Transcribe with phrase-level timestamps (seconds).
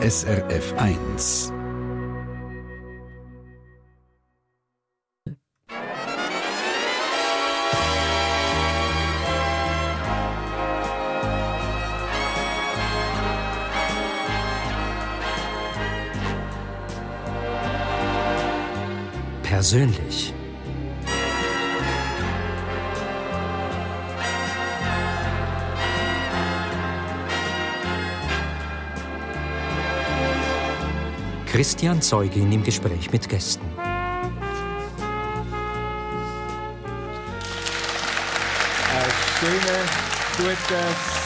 [0.00, 1.52] SRF 1.
[19.42, 20.37] Persönlich.
[31.50, 33.64] Christian Zeugin im Gespräch mit Gästen.
[39.40, 39.80] Schönen,
[40.36, 40.54] guten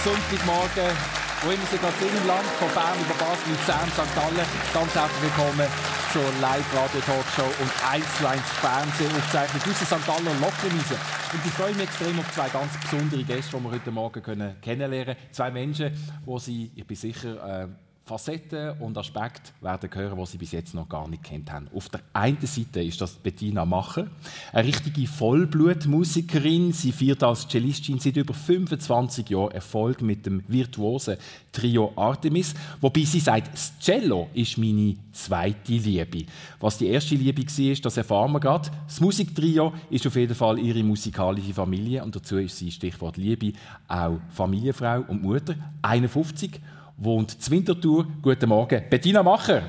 [0.04, 0.96] Sonntagmorgen,
[1.42, 4.14] wo immer Sie gerade sind im Land, von Bern über Basel, Luzern, St.
[4.14, 4.46] Gallen.
[4.72, 5.66] Ganz herzlich willkommen
[6.12, 10.06] zur Live-Radio-Talkshow und 1 zu 1 Fernsehaufzeichnung aus St.
[10.06, 10.94] Gallen Lockenwiese.
[11.32, 14.22] Und ich freue mich extrem auf zwei ganz besondere Gäste, die wir heute Morgen
[14.60, 15.16] kennenlernen können.
[15.32, 17.68] Zwei Menschen, die Sie, ich bin sicher, äh,
[18.04, 21.68] Facetten und Aspekte werden hören, die Sie bis jetzt noch gar nicht kennt haben.
[21.72, 24.08] Auf der einen Seite ist das Bettina Macher,
[24.52, 26.72] eine richtige Vollblutmusikerin.
[26.72, 31.16] Sie feiert als Cellistin seit über 25 Jahren Erfolg mit dem virtuosen
[31.52, 36.26] Trio Artemis, wobei sie sagt, das Cello ist meine zweite Liebe.
[36.58, 38.70] Was die erste Liebe war, das erfahren wir gerade.
[38.86, 43.52] Das Musiktrio ist auf jeden Fall ihre musikalische Familie und dazu ist sie, Stichwort Liebe,
[43.86, 46.60] auch Familienfrau und Mutter, 51
[47.02, 48.06] wohnt in Winterthur.
[48.22, 49.62] Guten Morgen, Bettina Macher.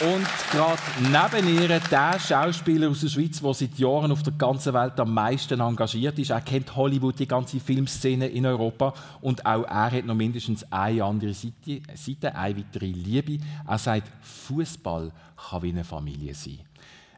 [0.00, 0.78] Und gerade
[1.10, 5.12] neben ihr der Schauspieler aus der Schweiz, der seit Jahren auf der ganzen Welt am
[5.12, 6.30] meisten engagiert ist.
[6.30, 8.94] Er kennt Hollywood, die ganze Filmszene in Europa.
[9.20, 13.38] Und auch er hat noch mindestens eine andere Seite, eine weitere Liebe.
[13.66, 15.10] Er sagt, Fußball
[15.50, 16.60] kann wie eine Familie sein.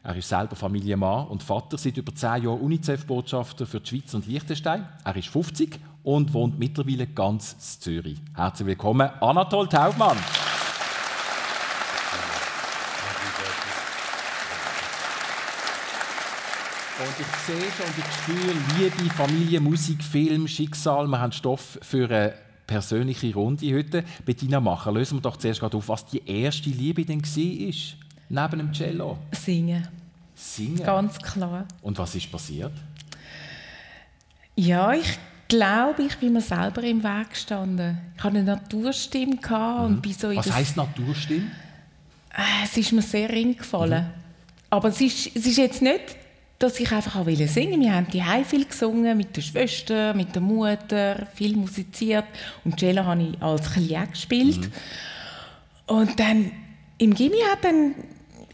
[0.03, 4.25] Er ist selber Familienmann und Vater, seit über zehn Jahren UNICEF-Botschafter für die Schweiz und
[4.25, 4.87] Liechtenstein.
[5.03, 8.17] Er ist 50 und wohnt mittlerweile ganz in Zürich.
[8.35, 10.17] Herzlich willkommen, Anatol Taubmann.
[16.97, 21.07] Und ich sehe schon und ich spüre Liebe, Familie, Musik, Film, Schicksal.
[21.07, 22.33] Wir haben Stoff für eine
[22.65, 24.03] persönliche Runde heute.
[24.25, 28.71] Bettina Macher, lösen wir doch zuerst auf, was die erste Liebe denn war, neben dem
[28.71, 29.17] Cello.
[29.31, 30.00] Singen.
[30.41, 30.83] Singen?
[30.83, 31.65] Ganz klar.
[31.81, 32.73] Und was ist passiert?
[34.55, 37.99] Ja, ich glaube, ich bin mir selber im Weg gestanden.
[38.17, 39.85] Ich hatte eine Naturstimme mhm.
[39.85, 41.51] und bin so Was heisst Naturstimme?
[42.33, 44.03] Äh, es ist mir sehr ring gefallen.
[44.03, 44.21] Mhm.
[44.69, 46.15] Aber es ist, es ist jetzt nicht,
[46.57, 47.81] dass ich einfach auch singen wollte.
[47.81, 52.25] Wir haben die viel gesungen, mit der Schwester, mit der Mutter, viel musiziert.
[52.63, 54.59] Und Cello habe ich als Klein gespielt.
[54.59, 54.71] Mhm.
[55.87, 56.51] Und dann
[56.97, 57.95] im Gimmi hat dann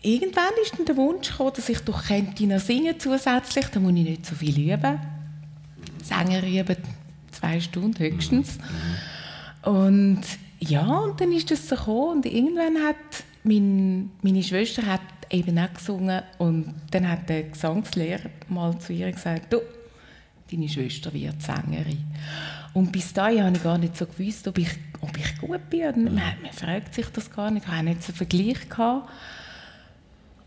[0.02, 3.66] irgendwann ist der Wunsch gekommen, dass ich doch noch singen zusätzlich.
[3.68, 5.00] Da muss ich nicht so viel üben.
[6.04, 6.78] Sänger üben
[7.32, 8.58] zwei Stunden höchstens.
[9.64, 10.22] Und
[10.60, 12.18] ja, und dann ist das so gekommen.
[12.18, 12.96] Und irgendwann hat
[13.44, 19.12] mein, meine Schwester hat eben auch gesungen und dann hat der Gesangslehrer mal zu ihr
[19.12, 19.60] gesagt, du,
[20.50, 22.06] deine Schwester wird Sängerin.
[22.74, 24.70] Und bis dahin habe ich gar nicht so gewusst, ob ich,
[25.02, 26.06] ob ich gut bin.
[26.06, 27.66] Man, man fragt sich das gar nicht.
[27.66, 28.70] Ich hatte nicht so einen Vergleich.
[28.70, 29.10] Gehabt.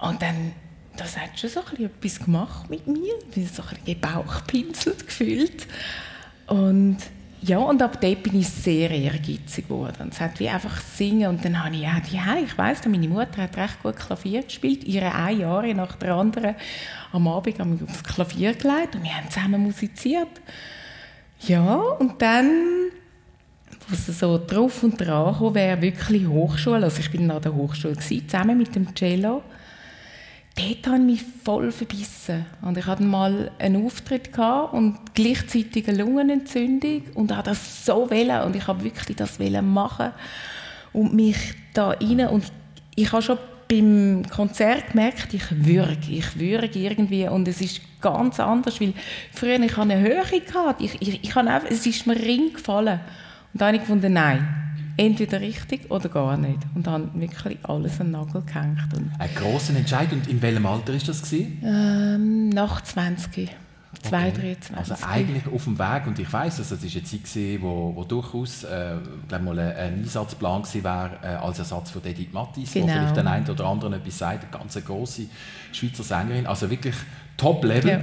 [0.00, 0.52] Und dann,
[0.96, 3.14] das hat schon so etwas gemacht mit mir.
[3.28, 5.66] Ich bin so ein bisschen gebauchpinselt gefühlt.
[6.46, 6.98] Und
[7.42, 10.10] ja, und ab dort bin ich sehr ehrgeizig geworden.
[10.10, 13.42] Es hat wie einfach singen und dann habe ich auch die ich weiss, meine Mutter
[13.42, 16.54] hat recht gut Klavier gespielt, ihre ein Jahre nach der anderen.
[17.12, 20.28] Am Abend haben wir aufs Klavier gelegt und wir haben zusammen musiziert.
[21.40, 22.90] Ja, und dann,
[23.88, 26.84] was so drauf und dran kam, wäre wirklich Hochschule.
[26.84, 29.42] Also ich bin an der Hochschule gewesen, zusammen mit dem Cello
[30.60, 32.46] dort habe ich mich voll verbissen.
[32.62, 38.10] Und ich hatte mal einen Auftritt gehabt und gleichzeitig eine Lungenentzündung und habe das so
[38.10, 40.12] wollen und ich habe wirklich das machen
[40.92, 41.36] und mich
[41.74, 42.44] da rein und
[42.94, 43.38] ich habe schon
[43.68, 48.94] beim Konzert gemerkt, ich würge, ich würge irgendwie und es ist ganz anders, weil
[49.32, 52.98] früher ich eine Höhe gehabt, ich, ich, ich habe einfach, es ist mir ring gefallen
[53.52, 54.69] und dann habe ich gefunden, nein,
[55.00, 56.58] entweder richtig oder gar nicht.
[56.74, 58.94] Und dann wirklich alles an den Nagel gehängt.
[58.94, 60.12] Und Ein grosser Entscheid.
[60.12, 61.32] Und in welchem Alter ist das?
[61.32, 63.50] Ähm, nach 20.
[64.02, 64.56] 2, okay.
[64.70, 64.76] 23.
[64.76, 67.92] Also eigentlich auf dem Weg, und ich weiss, also es war eine Zeit, gewesen, wo,
[67.94, 68.94] wo durchaus äh,
[69.42, 72.86] mal ein, Einsatzplan gewesen wäre äh, als Ersatz für Edith Mattis, genau.
[72.86, 75.22] wo vielleicht den einen oder anderen etwas sagt, eine ganz grosse
[75.72, 76.94] Schweizer Sängerin, also wirklich
[77.36, 77.90] Top-Level.
[77.90, 78.00] Ja.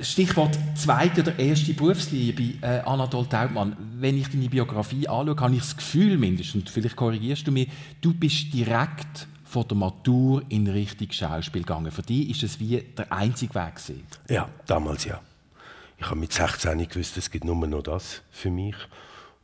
[0.00, 3.76] Stichwort zweite oder erste Berufsliebe, äh, Anatol Taubmann.
[3.98, 7.68] Wenn ich deine Biografie anschaue, habe ich das Gefühl mindestens, vielleicht korrigierst du mich,
[8.00, 11.90] du bist direkt von der Matur in Richtung Schauspiel gegangen.
[11.90, 14.02] Für dich ist es wie der einzige Weg gewesen.
[14.28, 15.20] Ja, damals ja.
[15.96, 18.76] ich habe mit 16 gewusst, es gibt nur noch das für mich.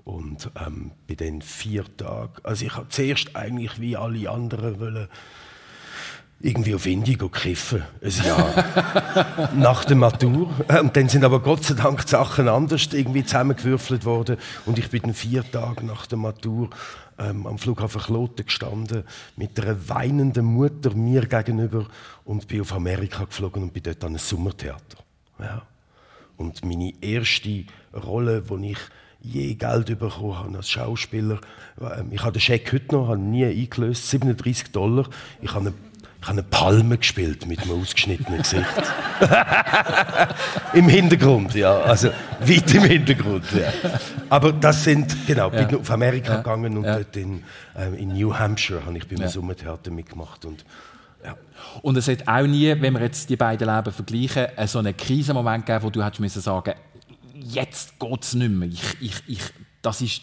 [0.04, 5.08] Und ähm, bei den vier Tagen, also ich habe zuerst eigentlich wie alle anderen wollen,
[6.44, 10.50] irgendwie auf Indigo kiffen, ein Jahr nach der Matur.
[10.80, 14.36] Und dann sind aber Gott sei Dank die Sachen anders irgendwie zusammengewürfelt worden.
[14.66, 16.68] Und ich bin dann vier Tage nach der Matur
[17.18, 19.04] ähm, am Flughafen Kloten gestanden
[19.36, 21.86] mit einer weinenden Mutter mir gegenüber
[22.26, 24.98] und bin auf Amerika geflogen und bin dort an ein Sommertheater.
[25.38, 25.62] Ja.
[26.36, 27.64] Und meine erste
[27.94, 28.78] Rolle, wo ich
[29.20, 31.40] je Geld bekommen habe als Schauspieler,
[31.80, 35.08] ähm, ich habe den Scheck heute noch, habe nie eingelöst, 37 Dollar.
[35.40, 35.74] Ich habe eine
[36.24, 38.64] ich habe eine Palme gespielt mit einem ausgeschnittenen Gesicht.
[40.72, 41.80] Im Hintergrund, ja.
[41.80, 42.08] Also
[42.40, 43.70] weit im Hintergrund, ja.
[44.30, 45.64] Aber das sind, genau, ja.
[45.64, 46.36] bin auf Amerika ja.
[46.38, 46.96] gegangen und ja.
[46.96, 47.42] dort in,
[47.76, 49.28] äh, in New Hampshire habe ich beim ja.
[49.28, 50.46] Sommertheater mitgemacht.
[50.46, 50.64] Und,
[51.22, 51.36] ja.
[51.82, 55.66] und es hat auch nie, wenn wir jetzt die beiden Leben vergleichen, so einen Krisenmoment
[55.66, 56.72] gegeben, wo du hättest müssen sagen
[57.34, 58.68] jetzt geht es nicht mehr.
[58.68, 59.42] Ich, ich, ich,
[59.82, 60.22] das ist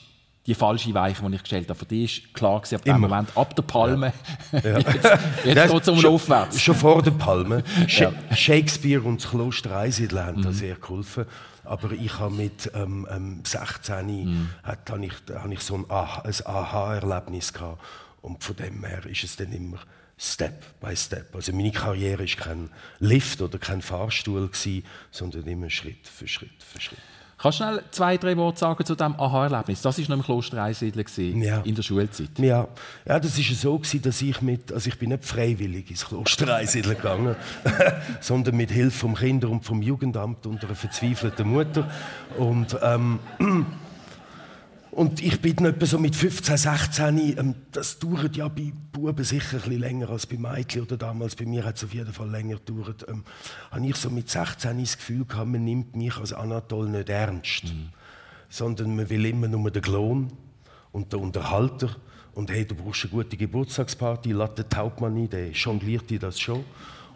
[0.51, 1.80] die falsche Weiche, die ich gestellt habe.
[1.80, 4.13] Für dich war klar gewesen, ab dem Moment, ab der Palme,
[4.51, 4.59] ja.
[4.80, 5.09] jetzt,
[5.45, 6.62] jetzt geht es um schon, aufwärts.
[6.62, 7.63] Schon vor der Palme.
[7.88, 8.12] ja.
[8.36, 10.44] Shakespeare und das Kloster Eisidl haben mhm.
[10.44, 11.25] da sehr geholfen.
[11.63, 14.50] Aber ich habe mit ähm, ähm, 16 mhm.
[14.63, 17.81] hat, habe ich, habe ich so ein Aha-Erlebnis gehabt.
[18.21, 19.77] Und von dem her ist es dann immer
[20.18, 21.33] Step by Step.
[21.33, 22.69] Also meine Karriere war kein
[23.00, 27.00] Lift oder kein Fahrstuhl, gewesen, sondern immer Schritt für Schritt für Schritt.
[27.42, 29.82] Kannst du schnell zwei, drei Worte sagen zu diesem Aha-Erlebnis?
[29.82, 31.62] Das war noch im Kloster Einsiedler ja.
[31.62, 32.30] in der Schulzeit.
[32.38, 32.68] Ja,
[33.04, 36.56] ja das war so, gewesen, dass ich mit, also ich bin nicht freiwillig ins Kloster
[36.56, 37.36] Einsiedler gegangen,
[38.22, 41.90] sondern mit Hilfe vom Kinder- und vom Jugendamt und einer verzweifelten Mutter.
[42.38, 43.20] Und ähm,
[44.92, 49.58] und ich bin etwa so mit 15, 16, ähm, das dauert ja bei Buben sicher
[49.58, 52.30] ein bisschen länger als bei Mädchen oder damals bei mir hat es auf jeden Fall
[52.30, 53.06] länger gedauert.
[53.08, 53.24] Ähm,
[53.72, 57.64] habe ich so mit 16 das Gefühl gehabt, man nimmt mich als Anatol nicht ernst,
[57.64, 57.90] mhm.
[58.50, 60.34] sondern man will immer nur den Klon
[60.92, 61.96] und den Unterhalter
[62.34, 66.40] und hey, du brauchst eine gute Geburtstagsparty, lass den Hauptmann ein, der jongliert dir das
[66.40, 66.64] schon.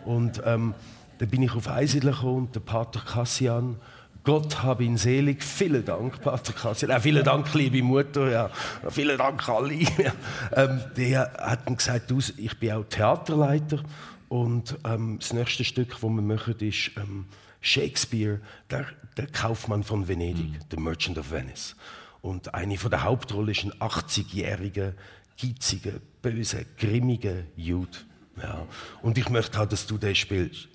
[0.06, 0.74] Und ähm,
[1.18, 3.78] dann bin ich auf Eisidler gekommen der Pater Cassian
[4.26, 5.44] Gott habe ihn selig.
[5.44, 6.92] Vielen Dank, Pater Kassian.
[6.92, 8.30] Äh, vielen Dank, liebe Mutter.
[8.32, 8.50] Ja.
[8.90, 9.76] Vielen Dank, alle.
[10.54, 13.84] ähm, der hat gesagt, du, ich bin auch Theaterleiter.
[14.28, 17.26] Und ähm, das nächste Stück, das wir machen, ist ähm,
[17.62, 18.42] Shakespeare,
[18.72, 20.60] der, der, Kaufmann von Venedig, mhm.
[20.72, 21.76] The Merchant of Venice.
[22.24, 24.94] Und eine von der Hauptrollen ist ein 80-jähriger,
[25.40, 25.94] geiziger,
[26.24, 27.98] böser, grimmiger Jude.
[28.42, 28.66] Ja.
[29.04, 30.68] Und ich möchte halt, dass du das spielst.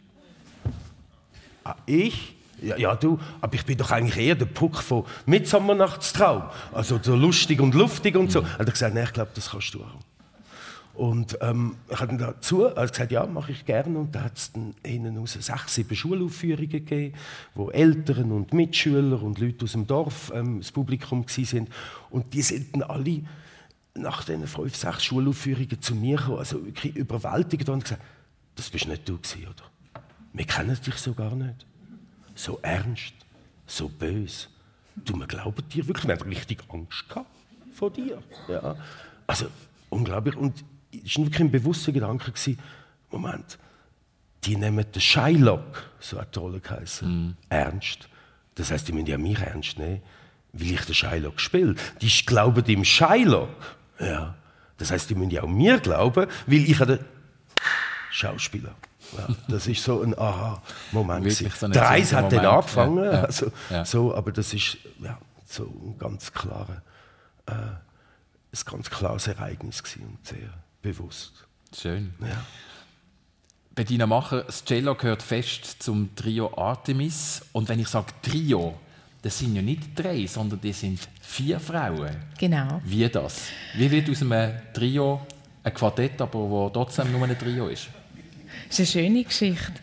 [1.64, 2.36] Ah, ich?
[2.62, 6.44] Ja, ja, du, aber ich bin doch eigentlich eher der Puck von Mitsammernachtstraum.
[6.72, 8.42] Also so lustig und luftig und so.
[8.42, 8.46] Mhm.
[8.46, 9.98] Er hat gesagt, nein, ich glaube, das kannst du auch.
[10.94, 13.98] Und ähm, ich habe dann dazu also gesagt, ja, mache ich gerne.
[13.98, 17.14] Und da hat es dann innen aus sechs, sieben Schulaufführungen gegeben,
[17.54, 21.68] wo Eltern und Mitschüler und Leute aus dem Dorf ähm, das Publikum waren.
[22.10, 23.22] Und die sind dann alle
[23.94, 28.02] nach diesen fünf, sechs Schulaufführungen zu mir gekommen, also wirklich überwältigt und gesagt,
[28.56, 30.02] das bist nicht du gewesen, oder?
[30.32, 31.66] Wir kennen dich so gar nicht
[32.34, 33.14] so ernst,
[33.66, 34.48] so böse.
[34.96, 37.30] Du, wir glauben dir wirklich, wir haben richtig Angst gehabt
[37.74, 38.22] vor dir.
[38.48, 38.76] Ja.
[39.26, 39.46] Also,
[39.88, 40.36] unglaublich.
[40.36, 42.58] Und es war wirklich ein bewusster Gedanke, gewesen,
[43.10, 43.58] Moment,
[44.44, 47.36] die nehmen den Shylock, so hat die Rolle geheißen, mm.
[47.48, 48.08] ernst.
[48.54, 50.02] Das heißt, die müssen ja mich ernst nehmen,
[50.52, 51.74] weil ich den Shylock spiele.
[52.00, 53.76] Die glauben dem Shylock.
[53.98, 54.34] Ja.
[54.78, 56.98] Das heißt, die müssen ja auch mir glauben, weil ich den
[58.10, 58.74] Schauspieler
[59.48, 61.32] das ist so ein Aha-Moment.
[61.32, 63.52] So Der Reis hat dann angefangen, ja, ja, also,
[63.84, 66.82] so, aber das ist ja, so ein ganz, klare,
[67.46, 70.50] äh, ein ganz klares Ereignis und sehr
[70.82, 71.46] bewusst.
[71.76, 72.14] Schön.
[72.20, 72.44] Ja.
[73.74, 77.42] Bettina Macher, das Cello gehört fest zum Trio Artemis.
[77.52, 78.78] Und wenn ich sage Trio,
[79.22, 82.16] das sind ja nicht drei, sondern das sind vier Frauen.
[82.38, 82.80] Genau.
[82.84, 83.48] Wie das?
[83.74, 85.26] Wie wird aus einem Trio
[85.62, 87.88] ein Quartett, aber wo trotzdem nur ein Trio ist?
[88.70, 89.74] Das ist eine schöne Geschichte.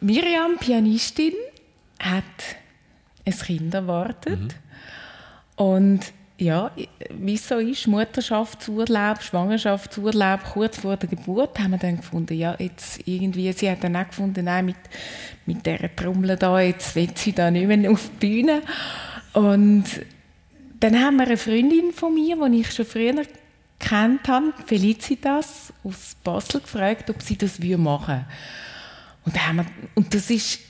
[0.00, 1.34] Miriam, Pianistin,
[2.00, 2.24] hat
[3.24, 4.40] ein Kind erwartet.
[4.40, 5.64] Mhm.
[5.64, 6.00] Und
[6.38, 6.72] ja,
[7.10, 12.56] wie es so ist, Mutterschaftsurlaub, Schwangerschaftsurlaub, kurz vor der Geburt, haben wir dann gefunden, ja,
[12.58, 14.76] jetzt irgendwie, sie hat dann auch gefunden, nein, mit,
[15.46, 18.62] mit dieser Trommel da, jetzt will sie da nicht mehr auf die Bühne.
[19.34, 19.84] Und
[20.80, 23.22] dann haben wir eine Freundin von mir, die ich schon früher
[23.82, 28.24] kennt habe, Felicitas aus Basel, gefragt, ob sie das machen würde.
[29.24, 30.60] Und, wir, und das ist,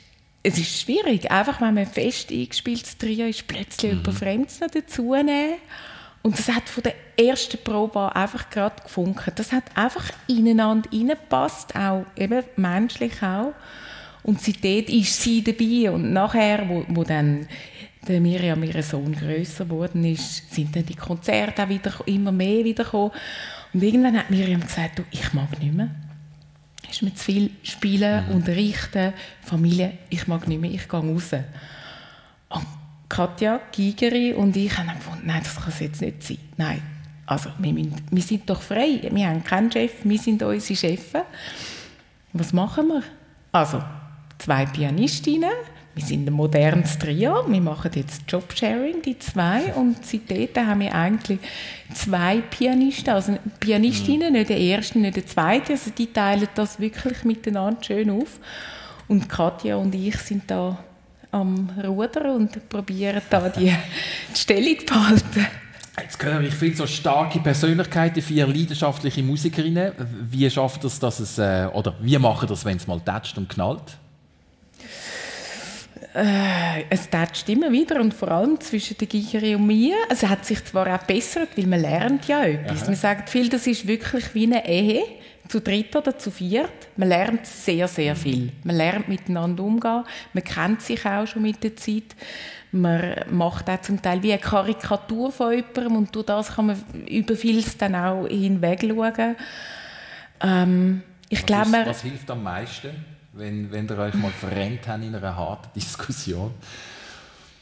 [0.42, 3.98] es ist schwierig, einfach wenn man fest eingespieltes Trio ist, plötzlich mhm.
[3.98, 5.54] jemand Fremdes noch dazu nehmen.
[6.22, 9.32] Und das hat von der ersten Probe an einfach gerade gefunkt.
[9.36, 13.52] Das hat einfach ineinander reingepasst, auch eben menschlich auch.
[14.22, 15.90] Und seitdem ist sie dabei.
[15.90, 17.48] Und nachher, wo, wo dann
[18.06, 22.64] der Miriam, ihr Sohn, grösser geworden ist, sind dann die Konzerte auch wieder, immer mehr
[22.64, 23.12] wieder gekommen.
[23.72, 25.90] Und irgendwann hat Miriam gesagt, du, ich mag nicht mehr.
[26.84, 28.34] Es ist mir zu viel Spielen, mhm.
[28.34, 31.32] Unterrichten, Familie, ich mag nicht mehr, ich gehe raus.
[32.48, 32.66] Und
[33.08, 36.38] Katja Gigeri und ich haben gefunden, nein, das kann es jetzt nicht sein.
[36.56, 36.82] Nein,
[37.26, 41.12] also wir, müssen, wir sind doch frei, wir haben keinen Chef, wir sind unsere Chefs.
[42.32, 43.02] Was machen wir?
[43.52, 43.82] Also,
[44.38, 45.50] zwei Pianistinnen,
[45.94, 50.94] wir sind ein modernes Trio, wir machen jetzt Jobsharing, die zwei, und seitdem haben wir
[50.94, 51.38] eigentlich
[51.92, 54.38] zwei Pianisten, also Pianistinnen, mhm.
[54.38, 58.38] nicht der erste, nicht der zweite, also die teilen das wirklich miteinander schön auf.
[59.08, 60.78] Und Katja und ich sind da
[61.30, 63.66] am Ruder und probieren da die,
[64.34, 65.46] die Stellung zu behalten.
[66.00, 69.92] Jetzt höre ich viele so starke Persönlichkeiten, vier leidenschaftliche Musikerinnen.
[70.30, 73.50] Wie schafft es, dass es, äh, oder wie machen das, wenn es mal tätscht und
[73.50, 73.98] knallt?
[76.14, 79.96] Äh, es tätscht immer wieder und vor allem zwischen der Gigeri und mir.
[80.10, 82.82] Es hat sich zwar auch bessert, weil man lernt ja etwas.
[82.82, 82.90] Aha.
[82.90, 85.04] Man sagt viel, das ist wirklich wie eine Ehe,
[85.48, 86.70] zu dritt oder zu viert.
[86.96, 88.52] Man lernt sehr, sehr viel.
[88.64, 92.14] Man lernt miteinander umgehen, man kennt sich auch schon mit der Zeit.
[92.72, 96.82] Man macht auch zum Teil wie eine Karikatur von jemandem und durch das kann man
[97.06, 99.36] über vieles dann auch hinweg schauen.
[100.40, 103.11] Ähm, ich was, glaube, ist, was hilft am meisten?
[103.32, 106.54] Wenn, wenn ihr euch mal verrennt habt in einer harten Diskussion?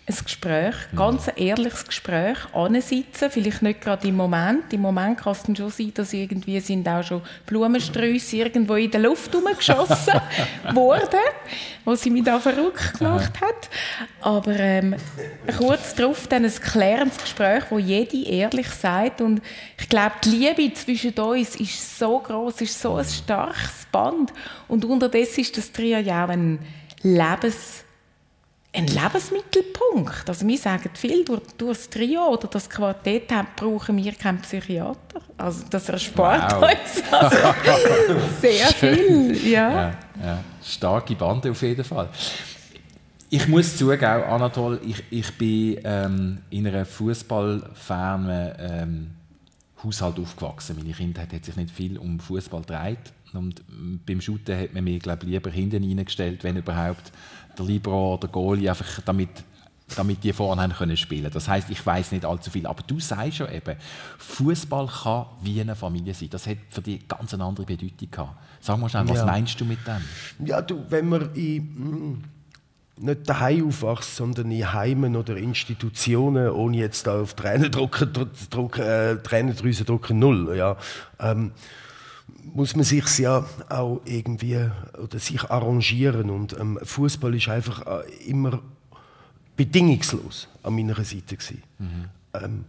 [0.06, 4.72] Ein Gespräch, ganz ein ehrliches Gespräch, ansitzen, vielleicht nicht gerade im Moment.
[4.72, 9.00] Im Moment kann es schon sein, dass irgendwie sind auch schon Blumensträuße irgendwo in der
[9.00, 10.14] Luft herumgeschossen
[10.74, 11.20] wurden,
[11.84, 13.70] wo sie mich da verrückt gemacht hat.
[14.20, 14.96] Aber ähm,
[15.58, 19.40] kurz darauf dann ein klärendes Gespräch, wo jede ehrlich sagt und
[19.78, 24.32] ich glaube, die Liebe zwischen uns ist so groß, ist so ein starkes Band
[24.66, 26.58] und unterdessen ist das Trio ja auch ein
[27.02, 27.84] Lebens
[28.72, 30.28] ein Lebensmittelpunkt.
[30.28, 35.20] Also wir sagen viel, durch, durch das Trio oder das Quartett brauchen wir keinen Psychiater.
[35.36, 36.70] Also das erspart wow.
[36.70, 37.36] uns also
[38.40, 39.36] sehr viel.
[39.48, 39.70] Ja.
[39.70, 40.44] Ja, ja.
[40.62, 42.08] Starke Bande auf jeden Fall.
[43.28, 49.10] Ich muss zugeben, Anatol, ich, ich bin ähm, in einer fußballfernen ähm,
[49.82, 50.76] Haushalt aufgewachsen.
[50.76, 53.12] Meine Kindheit hat sich nicht viel um Fußball gedreht.
[53.32, 53.62] Und
[54.04, 57.12] beim Shooten hat man mich glaub, lieber hinten reingestellt, wenn überhaupt
[57.60, 59.30] der Libro oder Goalie, einfach damit,
[59.96, 62.66] damit die vorne können spielen Das heißt, ich weiß nicht allzu viel.
[62.66, 63.76] Aber du sagst ja eben,
[64.18, 66.30] Fußball kann wie eine Familie sein.
[66.30, 68.36] Das hat für dich ganz eine andere Bedeutung gehabt.
[68.60, 69.26] Sag mal schnell, was ja.
[69.26, 70.46] meinst du mit dem?
[70.46, 72.24] Ja, du, wenn man in, hm,
[73.00, 78.06] nicht daheim aufwachst, sondern in Heimen oder Institutionen, ohne jetzt auf Tränendrucker,
[78.50, 80.54] Druck, äh, Tränendrüse drücken, null.
[80.56, 80.76] Ja.
[81.18, 81.52] Ähm,
[82.54, 84.58] muss man sich ja auch irgendwie
[85.02, 88.60] oder sich arrangieren und ähm, Fußball ist einfach äh, immer
[89.56, 91.36] bedingungslos an meiner Seite
[91.78, 92.04] Mhm.
[92.34, 92.64] Ähm,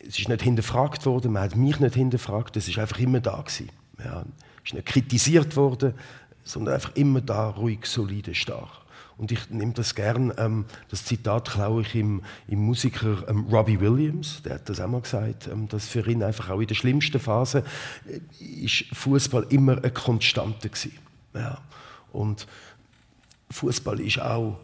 [0.00, 3.40] es ist nicht hinterfragt worden, man hat mich nicht hinterfragt, es ist einfach immer da
[3.40, 3.70] gewesen.
[4.02, 4.24] Ja,
[4.64, 5.94] ist nicht kritisiert worden,
[6.44, 8.85] sondern einfach immer da, ruhig, solide, stark.
[9.18, 13.80] Und ich nehme das gern, ähm, das Zitat klaue ich im, im Musiker ähm, Robbie
[13.80, 16.74] Williams, der hat das auch mal gesagt, ähm, dass für ihn einfach auch in der
[16.74, 17.64] schlimmsten Phase
[18.06, 20.98] äh, ist Fußball immer eine Konstante gewesen.
[21.34, 21.58] Ja.
[22.12, 22.46] Und
[23.50, 24.58] Fußball ist auch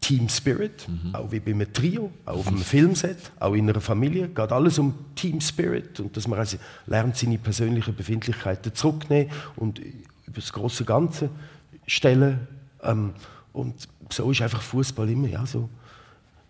[0.00, 1.14] Team Spirit, mhm.
[1.14, 4.78] auch wie bei einem Trio, auch auf einem Filmset, auch in einer Familie, geht alles
[4.78, 6.56] um Team Spirit und dass man also
[6.86, 11.28] lernt, seine persönlichen Befindlichkeiten zurücknehmen und über das große Ganze
[11.86, 12.46] stellen.
[12.82, 13.14] Ähm,
[13.56, 15.68] und so ist einfach Fußball immer ja, so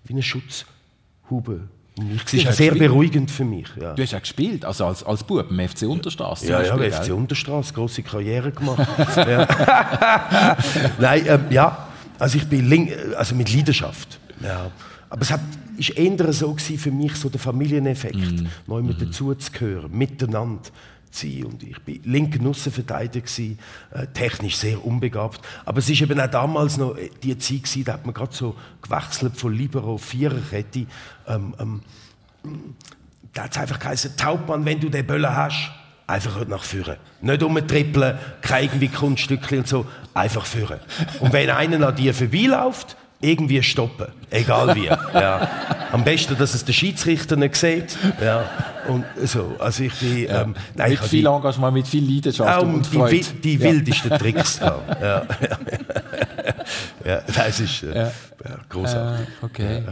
[0.04, 1.68] wie eine Schutzhube.
[1.98, 2.78] Es ist sehr gespielt.
[2.78, 3.68] beruhigend für mich.
[3.80, 3.94] Ja.
[3.94, 6.46] Du hast ja gespielt, also als, als Bub im FC Unterstraße.
[6.46, 8.86] Ja, ja, FC Unterstraße, große Karriere gemacht.
[9.16, 10.56] ja.
[10.98, 14.18] Nein, äh, ja, also ich bin link, also mit Leidenschaft.
[14.42, 14.70] Ja.
[15.08, 15.40] Aber es hat,
[15.78, 18.46] ist eher so für mich so der Familieneffekt, mm.
[18.66, 19.04] neu mit mm.
[19.06, 20.68] dazu zu gehören, miteinander
[21.16, 21.44] sein.
[21.44, 23.26] Und ich war linker Aussenverteidiger,
[23.92, 25.40] äh, technisch sehr unbegabt.
[25.64, 28.34] Aber es war eben auch damals noch äh, die Zeit, gewesen, da hat man gerade
[28.34, 30.86] so gewechselt von Libero Viererkette.
[31.26, 31.82] Ähm, ähm,
[33.32, 35.70] da hat es einfach geheißen, Taubmann, wenn du den Böller hast,
[36.06, 36.98] einfach nach vorne.
[37.20, 40.80] Nicht umtrippeln, keine irgendwie Kunststückchen und so, einfach führen.
[41.20, 44.06] Und wenn einer an dir vorbeiläuft, irgendwie stoppen.
[44.30, 44.86] Egal wie.
[44.86, 45.48] ja.
[45.92, 47.96] Am besten, dass es der Schiedsrichter nicht sieht.
[48.20, 48.44] Ja.
[48.88, 49.56] Und so.
[49.58, 50.42] Also ich bin, ja.
[50.42, 53.20] ähm, nein, mit viel die, Engagement, mit viel Leidenschaft und, und Freude.
[53.20, 54.78] Die, die wildesten Tricks da.
[55.00, 55.26] Ja.
[57.04, 58.12] ja, das ist äh, ja.
[58.68, 59.26] großartig.
[59.26, 59.82] Äh, okay.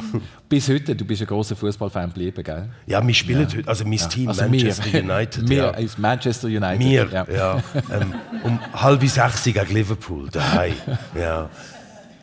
[0.48, 2.68] Bis heute, du bist ein großer Fußballfan geblieben, gell?
[2.86, 5.48] Ja, wir spielen heute, also mein Team also Manchester wir, United.
[5.48, 6.80] Wir ist Manchester United.
[6.80, 7.26] Wir, ja.
[7.34, 10.74] ja ähm, um halb sechs gegen Liverpool daheim.
[11.14, 11.48] Ja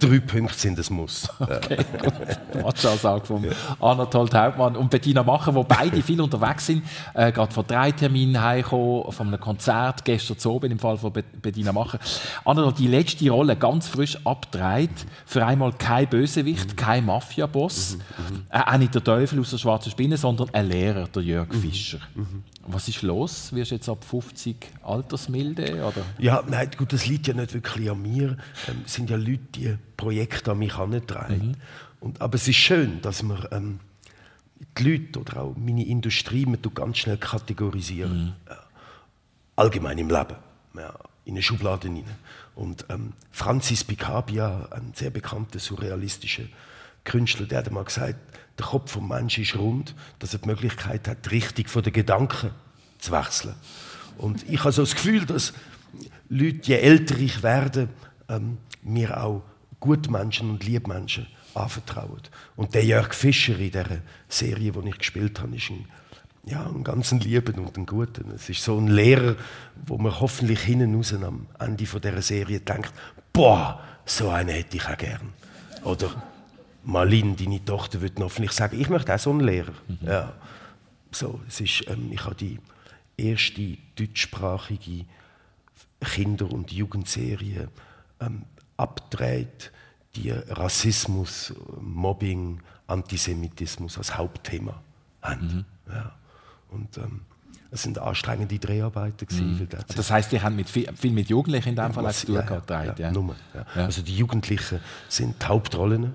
[0.01, 1.29] drei Punkte sind es Muss.
[1.41, 2.63] Okay, gut.
[2.63, 3.51] Matchansage von ja.
[3.79, 8.41] Anatol Hauptmann und Bettina Macher, wo beide viel unterwegs sind, äh, gerade von drei Terminen
[8.41, 11.99] heimgekommen, von einem Konzert gestern zu oben im Fall von Bettina Macher.
[12.45, 16.75] Anatol, die letzte Rolle ganz frisch abgedreht, für einmal kein Bösewicht, mhm.
[16.75, 18.35] kein Mafia-Boss, mhm.
[18.35, 18.43] mhm.
[18.49, 21.53] äh, auch nicht der Teufel aus der schwarzen Spinne, sondern ein Lehrer, der Jörg.
[21.53, 21.99] Fischer.
[22.15, 22.43] Mhm.
[22.67, 23.53] Was ist los?
[23.53, 25.83] Wirst du jetzt ab 50 altersmilde?
[25.85, 26.03] Oder?
[26.19, 28.37] Ja, nein, gut, das liegt ja nicht wirklich an mir.
[28.67, 31.49] Ähm, es sind ja Leute, die Projekte an mich herantragen.
[31.49, 31.55] Mhm.
[31.99, 33.79] Und, aber es ist schön, dass man ähm,
[34.77, 38.25] die Leute oder auch meine Industrie man ganz schnell kategorisieren.
[38.25, 38.33] Mhm.
[39.55, 40.35] Allgemein im Leben.
[40.75, 40.93] Ja,
[41.25, 42.03] in eine Schublade rein.
[42.55, 46.43] Und ähm, Francis Picabia, ein sehr bekannter surrealistischer
[47.03, 48.15] Künstler, der hat einmal gesagt,
[48.61, 52.51] der Kopf des Menschen ist rund, dass er die Möglichkeit hat, die Richtung der Gedanken
[52.99, 53.55] zu wechseln.
[54.17, 55.53] Und ich habe so das Gefühl, dass
[56.29, 57.89] Leute, je älter ich werde,
[58.29, 59.43] ähm, mir auch
[59.79, 62.21] Gutmenschen und Liebmenschen anvertrauen.
[62.55, 65.85] Und der Jörg Fischer in der Serie, die ich gespielt habe, ist ein,
[66.45, 68.31] ja, ein ganz Lieben und ein Guten.
[68.31, 69.35] Es ist so ein Lehrer,
[69.85, 72.93] wo man hoffentlich hinten raus am Ende dieser Serie denkt,
[73.33, 75.33] boah, so einen hätte ich auch gern.
[75.83, 76.30] Oder
[76.83, 79.73] Malin, deine Tochter, wird hoffentlich sagen, ich möchte auch so einen Lehrer.
[79.87, 80.07] Mhm.
[80.07, 80.33] Ja.
[81.11, 82.59] So, es ist, ähm, ich habe die
[83.17, 85.05] erste deutschsprachige
[85.99, 87.69] Kinder- und Jugendserie
[88.19, 88.43] ähm,
[88.77, 89.71] abgedreht,
[90.15, 94.81] die Rassismus, Mobbing, Antisemitismus als Hauptthema
[95.21, 95.65] haben.
[95.87, 95.93] Mhm.
[95.93, 96.15] Ja.
[96.69, 97.21] Und ähm,
[97.71, 99.27] es sind anstrengende Dreharbeiten.
[99.31, 99.67] Mhm.
[99.95, 102.69] Das heißt, die haben mit viel, viel, mit Jugendlichen in dem Fall zu tun gehabt.
[102.69, 103.11] Ja, ja, ja.
[103.53, 103.85] Ja.
[103.85, 106.13] Also die Jugendlichen sind die Hauptrollen.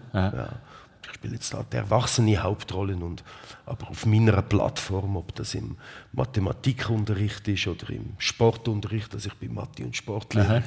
[1.16, 3.24] Ich spiele jetzt die erwachsene Hauptrollen und
[3.64, 5.78] aber auf meiner Plattform, ob das im
[6.12, 10.62] Mathematikunterricht ist oder im Sportunterricht, dass also ich bin Mathe und Sportlehrer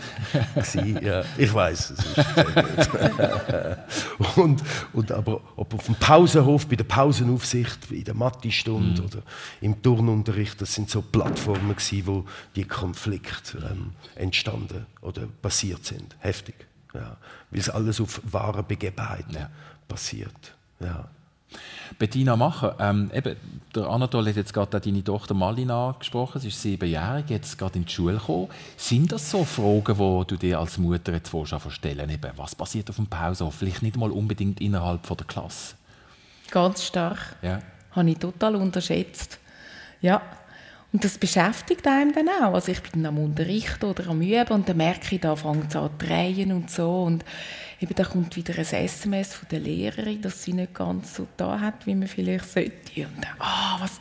[0.55, 0.85] war.
[1.03, 2.17] ja, ich weiß es ist
[4.37, 4.63] und,
[4.93, 9.07] und aber ob auf dem Pausenhof, bei der Pausenaufsicht, in der Mathestunde mhm.
[9.07, 9.21] oder
[9.61, 16.15] im Turnunterricht, das sind so Plattformen gewesen, wo die Konflikte ähm, entstanden oder passiert sind.
[16.19, 16.55] Heftig.
[16.93, 17.17] Ja,
[17.51, 19.51] weil es alles auf wahren Begebenheiten ja.
[19.89, 20.55] Passiert.
[20.79, 21.09] Ja.
[21.97, 23.35] Bettina Macher, ähm, eben,
[23.75, 27.85] der Anatol hat jetzt gerade deine Tochter Malina angesprochen, sie ist siebenjährig, jetzt gerade in
[27.85, 28.47] die Schule gekommen.
[28.77, 31.33] Sind das so Fragen, die du dir als Mutter jetzt
[31.69, 33.55] stellen eben, Was passiert auf dem Pausenhof?
[33.55, 35.75] Vielleicht nicht mal unbedingt innerhalb von der Klasse.
[36.51, 37.35] Ganz stark.
[37.41, 37.61] Ja.
[37.91, 39.39] Habe ich total unterschätzt.
[40.01, 40.21] Ja,
[40.91, 42.55] und das beschäftigt einem dann auch.
[42.55, 45.75] Also ich bin am Unterrichten oder am Üben und dann merke ich, da fängt es
[45.75, 47.03] an zu drehen und so.
[47.03, 47.23] Und
[47.81, 51.59] eben da kommt wieder ein SMS von der Lehrerin, dass sie nicht ganz so da
[51.59, 52.71] hat, wie man vielleicht sollte.
[52.97, 53.99] Und dann, ah, was,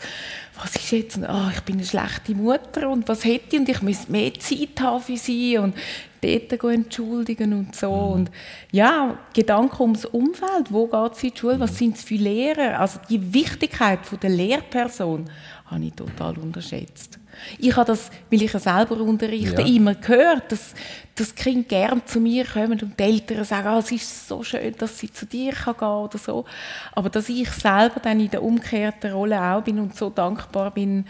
[0.60, 1.16] was ist jetzt?
[1.16, 3.60] Und, ah, ich bin eine schlechte Mutter und was hätte ich?
[3.60, 5.76] Und ich müsste mehr Zeit haben für sie und
[6.20, 7.92] dort entschuldigen und so.
[7.92, 8.12] Mhm.
[8.12, 8.30] Und
[8.72, 10.70] ja, Gedanken ums Umfeld.
[10.70, 11.60] Wo geht sie in die Schule?
[11.60, 12.80] Was sind es für Lehrer?
[12.80, 15.30] Also die Wichtigkeit von der Lehrperson
[15.66, 17.17] habe ich total unterschätzt.
[17.58, 19.66] Ich habe das, weil ich ja selber unterrichte, ja.
[19.66, 20.74] immer gehört, dass,
[21.14, 24.74] dass Kinder gerne zu mir kommen und die Eltern sagen, oh, es ist so schön,
[24.78, 26.44] dass sie zu dir gehen kann oder so.
[26.92, 31.06] Aber dass ich selber dann in der umgekehrten Rolle auch bin und so dankbar bin,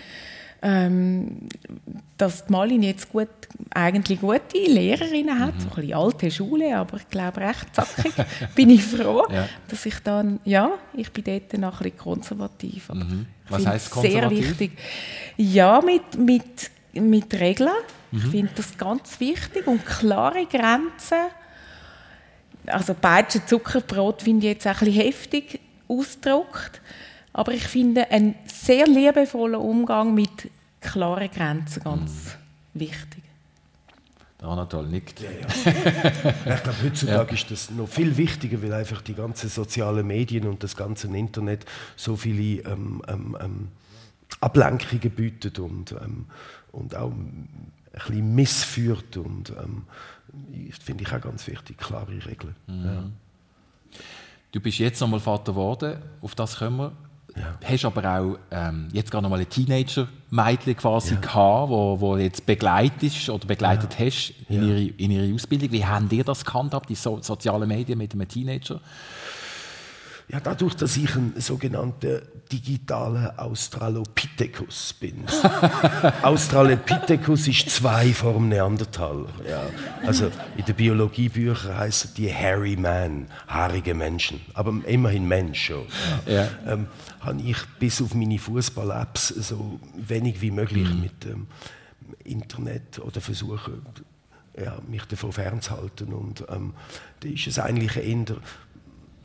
[0.62, 1.48] ähm,
[2.16, 3.28] dass die Malin jetzt gut,
[3.70, 5.60] eigentlich gute Lehrerinnen hat, mhm.
[5.60, 8.12] so ein bisschen alte Schule, aber ich glaube recht zackig,
[8.54, 9.48] bin ich froh, ja.
[9.68, 12.88] dass ich dann, ja, ich bin dort noch ein bisschen konservativ.
[12.92, 13.26] Mhm.
[13.48, 14.38] Was heißt konservativ?
[14.38, 14.78] Sehr wichtig.
[15.36, 17.70] Ja, mit, mit, mit Regeln.
[18.10, 18.18] Mhm.
[18.18, 21.28] Ich finde das ganz wichtig und klare Grenzen.
[22.66, 26.80] Also Peitsche, Zuckerbrot finde ich jetzt ein bisschen heftig ausgedrückt.
[27.32, 32.36] Aber ich finde einen sehr liebevollen Umgang mit klaren Grenzen ganz
[32.72, 32.80] mhm.
[32.80, 33.22] wichtig.
[34.40, 35.20] Der Anatol nickt.
[35.20, 35.46] Ja, ja.
[36.54, 37.34] ich glaube, heutzutage ja.
[37.34, 41.64] ist das noch viel wichtiger, weil einfach die ganzen sozialen Medien und das ganze Internet
[41.96, 43.68] so viele ähm, ähm, ähm
[44.40, 46.26] Ablenkungen bietet und, ähm,
[46.70, 49.16] und auch ein bisschen missführt.
[49.16, 49.84] Und ähm,
[50.80, 52.54] finde ich auch ganz wichtig, klare Regeln.
[52.68, 53.12] Mhm.
[54.52, 56.92] Du bist jetzt nochmal Vater geworden, auf das können wir
[57.38, 57.58] ja.
[57.64, 61.20] Hast aber auch ähm, jetzt gerade noch mal ein Teenager-Mädchen quasi ja.
[61.20, 64.06] gehabt, wo, wo jetzt begleitet oder begleitet ja.
[64.06, 64.74] hast in, ja.
[64.74, 65.72] ihre, in ihre Ausbildung.
[65.72, 68.80] Wie haben ihr das gehandhabt, die so, sozialen Medien mit einem Teenager?
[70.30, 72.20] Ja, dadurch, dass ich ein sogenannter
[72.52, 75.24] digitaler Australopithecus bin.
[76.22, 79.28] Australopithecus ist zwei vom Neandertaler.
[79.48, 79.62] Ja.
[80.06, 84.40] Also in den Biologiebüchern heißen die Hairy Man, haarige Menschen.
[84.52, 85.86] Aber immerhin Mensch schon.
[86.26, 86.34] Ja.
[86.34, 86.48] Ja.
[86.66, 86.88] Ähm,
[87.20, 91.00] habe ich bis auf meine Fußball-Apps so wenig wie möglich mhm.
[91.00, 91.46] mit dem
[92.24, 93.72] Internet oder versuche
[94.62, 96.12] ja, mich davon fernzuhalten.
[96.12, 96.74] Und ähm,
[97.20, 98.36] da ist es eigentlich eher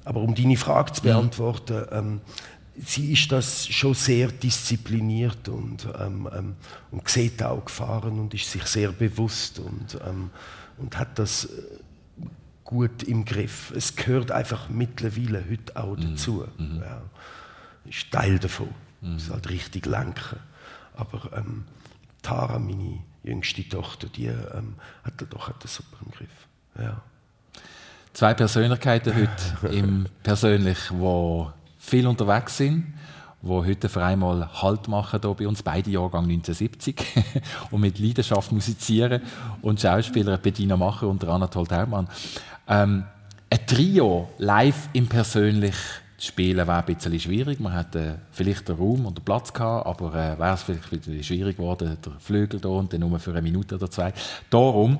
[0.05, 2.21] aber um deine Frage zu beantworten, ähm,
[2.75, 6.55] sie ist das schon sehr diszipliniert und, ähm, ähm,
[6.91, 10.29] und sieht auch Gefahren und ist sich sehr bewusst und, ähm,
[10.77, 11.49] und hat das äh,
[12.63, 13.71] gut im Griff.
[13.75, 16.11] Es gehört einfach mittlerweile heute auch mhm.
[16.11, 16.45] dazu.
[16.57, 16.81] Mhm.
[16.81, 17.01] Ja.
[17.85, 18.69] Ist Teil davon.
[19.01, 19.17] Mhm.
[19.17, 20.39] ist halt richtig lenken.
[20.95, 21.65] Aber ähm,
[22.21, 26.47] Tara, meine jüngste Tochter, die ähm, hat, doch hat das super im Griff.
[26.77, 27.01] Ja
[28.13, 32.93] zwei Persönlichkeiten heute im persönlich, wo viel unterwegs sind,
[33.41, 36.95] wo heute für einmal Halt machen hier bei uns, beide Jahrgang 1970
[37.71, 39.21] und mit Leidenschaft musizieren
[39.61, 42.07] und Schauspieler Bettina Macher und Anatol Hermann.
[42.67, 43.03] Ähm,
[43.49, 45.75] ein Trio live im persönlich
[46.17, 47.59] zu spielen wäre ein bisschen schwierig.
[47.59, 50.99] Man hätte vielleicht den Raum und den Platz gehabt, aber äh, wäre es vielleicht ein
[50.99, 54.13] bisschen schwierig geworden, der Flügel da und dann nur für eine Minute oder zwei.
[54.49, 54.99] Darum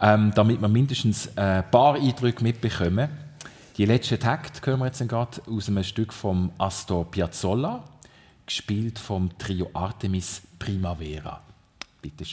[0.00, 3.08] ähm, damit wir mindestens ein paar Eindrücke mitbekommen.
[3.76, 7.84] Die letzte Takt hören wir jetzt gerade aus einem Stück von Astor Piazzolla,
[8.44, 11.40] gespielt vom Trio Artemis Primavera.
[12.02, 12.24] Bitte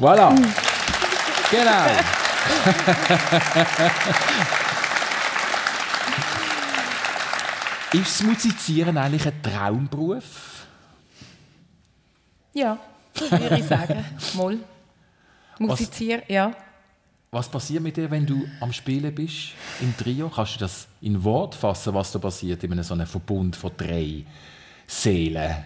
[0.00, 0.34] Voilà.
[1.50, 1.84] genau.
[7.92, 10.64] Ist das Musizieren eigentlich ein Traumberuf?
[12.54, 12.78] Ja,
[13.14, 14.04] würde ich sagen.
[14.34, 14.58] Moll.
[15.58, 16.52] Musizieren, ja.
[17.30, 19.50] Was passiert mit dir, wenn du am Spielen bist
[19.82, 20.30] im Trio?
[20.30, 23.72] Kannst du das in Wort fassen, was da passiert in einem so einem Verbund von
[23.76, 24.24] drei
[24.86, 25.56] Seelen,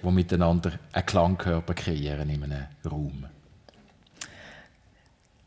[0.00, 3.26] die miteinander einen Klangkörper kreieren in einem Raum?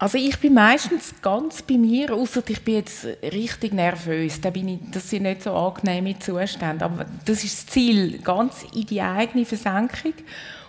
[0.03, 4.41] Also ich bin meistens ganz bei mir, außer ich bin jetzt richtig nervös.
[4.41, 6.83] Da bin ich, das sind nicht so angenehme Zustände.
[6.83, 10.13] Aber das ist das Ziel, ganz in die eigene Versenkung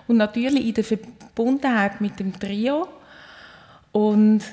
[0.06, 2.86] und natürlich in der Verbundenheit mit dem Trio
[3.90, 4.44] und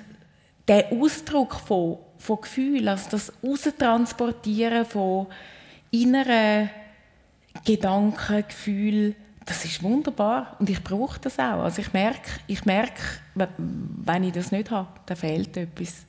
[0.67, 5.27] der Ausdruck von, von Gefühl, also das Austransportieren von
[5.91, 6.71] inneren
[7.63, 11.63] Gedanken, Gefühlen, das ist wunderbar und ich brauche das auch.
[11.63, 13.01] Also ich merke, ich merke,
[13.35, 16.05] wenn ich das nicht habe, dann fehlt etwas.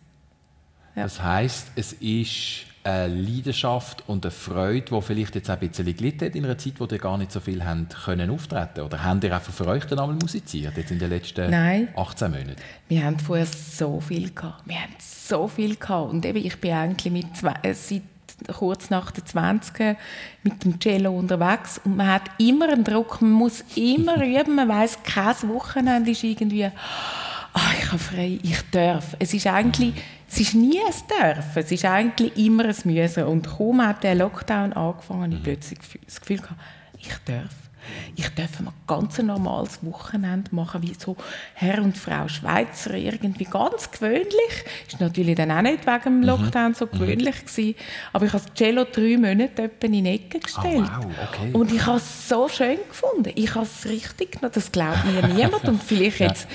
[0.95, 1.05] Ja.
[1.05, 6.27] Das heißt, es ist eine Leidenschaft und eine Freude, die vielleicht jetzt ein bisschen gelitten
[6.27, 9.21] hat in einer Zeit, wo ihr gar nicht so viel haben können auftreten Oder haben
[9.23, 11.89] ihr einfach für euch dann einmal musiziert, jetzt in den letzten Nein.
[11.97, 12.57] 18 Monaten?
[12.89, 14.67] Wir haben vorher so viel gehabt.
[14.67, 16.13] Wir haben so viel gehabt.
[16.13, 18.03] Und eben, ich bin eigentlich mit zwei, äh, seit
[18.45, 19.97] kurz nach der 20
[20.43, 24.69] mit dem Cello unterwegs und man hat immer einen Druck, man muss immer üben, man
[24.69, 26.71] weiß, kein Wochenende ist irgendwie
[27.55, 29.17] oh, ich habe frei, ich darf.
[29.19, 29.95] Es ist eigentlich,
[30.29, 33.25] es ist nie ein Dürfen, es ist eigentlich immer ein Müssen.
[33.25, 36.61] Und kaum hat der Lockdown angefangen, habe ich plötzlich das Gefühl gehabt,
[36.99, 37.55] ich darf.
[38.17, 41.17] Ich darf mal ganz ein normales Wochenende machen, wie so
[41.55, 44.65] Herr und Frau Schweizer, irgendwie ganz gewöhnlich.
[44.87, 46.25] Ist natürlich dann auch nicht wegen dem mhm.
[46.25, 46.91] Lockdown so mhm.
[46.91, 47.47] gewöhnlich mhm.
[47.47, 47.75] gewesen.
[48.13, 50.91] Aber ich habe das Cello drei Monate in die Ecke gestellt.
[51.01, 51.29] Oh, wow.
[51.29, 51.51] okay.
[51.53, 53.33] Und ich habe es so schön gefunden.
[53.35, 54.53] Ich habe es richtig genommen.
[54.55, 55.69] Das glaubt mir niemand.
[55.69, 56.29] Und vielleicht ja.
[56.29, 56.47] jetzt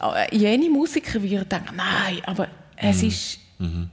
[0.00, 3.08] äh, jene Musiker würden denken, nein, aber es mhm.
[3.08, 3.90] ist, mhm.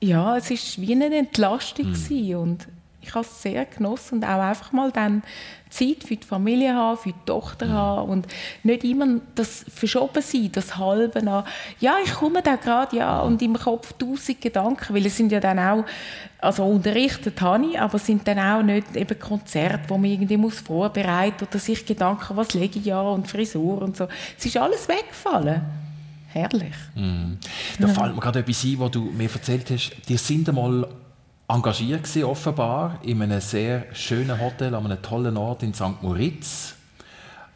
[0.00, 2.36] ja, es ist wie eine Entlastung mhm.
[2.36, 2.68] und
[3.02, 5.22] ich habe es sehr genossen und auch einfach mal dann
[5.70, 7.72] Zeit für die Familie haben, für die Tochter mhm.
[7.72, 8.26] haben und
[8.62, 11.44] nicht immer das verschoben sein, das Halbe an,
[11.78, 15.40] ja, ich komme da gerade, ja, und im Kopf tausend Gedanken, weil es sind ja
[15.40, 15.84] dann auch,
[16.38, 20.36] also unterrichtet habe ich, aber es sind dann auch nicht eben Konzerte, wo man irgendwie
[20.36, 24.08] muss vorbereiten oder sich Gedanken, was lege ich ja und Frisur und so.
[24.36, 25.62] Es ist alles weggefallen.
[26.32, 26.74] Herrlich.
[26.94, 27.38] Mhm.
[27.78, 27.94] Da ja.
[27.94, 29.90] fällt mir gerade etwas ein, was du mir erzählt hast.
[30.08, 30.86] Die sind einmal
[31.52, 36.02] engagiert gewesen, offenbar in einem sehr schönen Hotel an einem tollen Ort in St.
[36.02, 36.74] Moritz.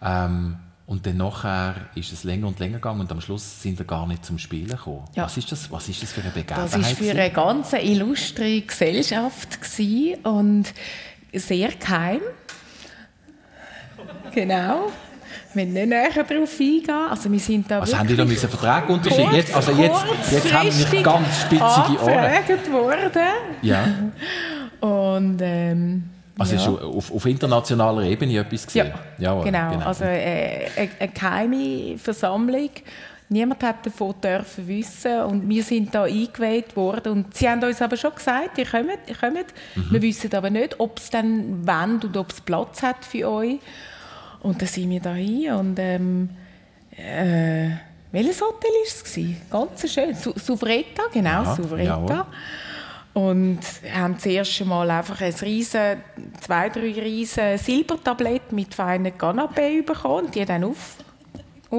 [0.02, 3.86] Ähm, und dann nachher ist es länger und länger gegangen und am Schluss sind wir
[3.86, 5.04] gar nicht zum Spielen gekommen.
[5.14, 5.24] Ja.
[5.24, 6.64] Was, ist das, was ist das für eine Begebenheit?
[6.64, 9.58] Das war für eine ganz illustre Gesellschaft
[10.24, 10.64] und
[11.32, 12.20] sehr geheim.
[14.34, 14.90] Genau.
[15.54, 16.90] Wir nicht näher darauf eingehen.
[17.10, 19.34] Also wir sind da also haben die da einen Vertrag unterschrieben?
[19.34, 22.72] Jetzt, also jetzt, jetzt haben wir ganz spitzige Ohren.
[22.72, 23.28] worden.
[23.62, 23.88] Ja.
[24.80, 26.04] Und ähm,
[26.38, 26.60] also ja.
[26.60, 28.88] ist auf, auf, internationaler Ebene etwas gesehen?
[28.88, 29.70] Ja, Jawohl, genau.
[29.70, 29.86] genau.
[29.86, 32.70] Also äh, eine geheime Versammlung.
[33.28, 37.80] Niemand hat davon dürfen wissen und wir sind da eingeweiht worden und sie haben uns
[37.80, 39.46] aber schon gesagt, ihr kommt, ihr kommt.
[39.74, 39.86] Mhm.
[39.90, 43.60] Wir wissen aber nicht, ob es dann wendet und ob es Platz hat für euch.
[44.44, 46.28] Und dann sind wir da hin und ähm,
[46.94, 47.70] äh,
[48.12, 49.14] welches Hotel war es?
[49.50, 50.14] Ganz schön.
[50.14, 51.82] Su Souvretta, genau, Souvretta.
[51.84, 52.26] Jawohl.
[53.14, 56.02] Und haben das erste Mal einfach ein riesen,
[56.42, 60.30] zwei, drei riesen Silbertablett mit feinen Canapé bekommen.
[60.30, 60.96] Die dann auf,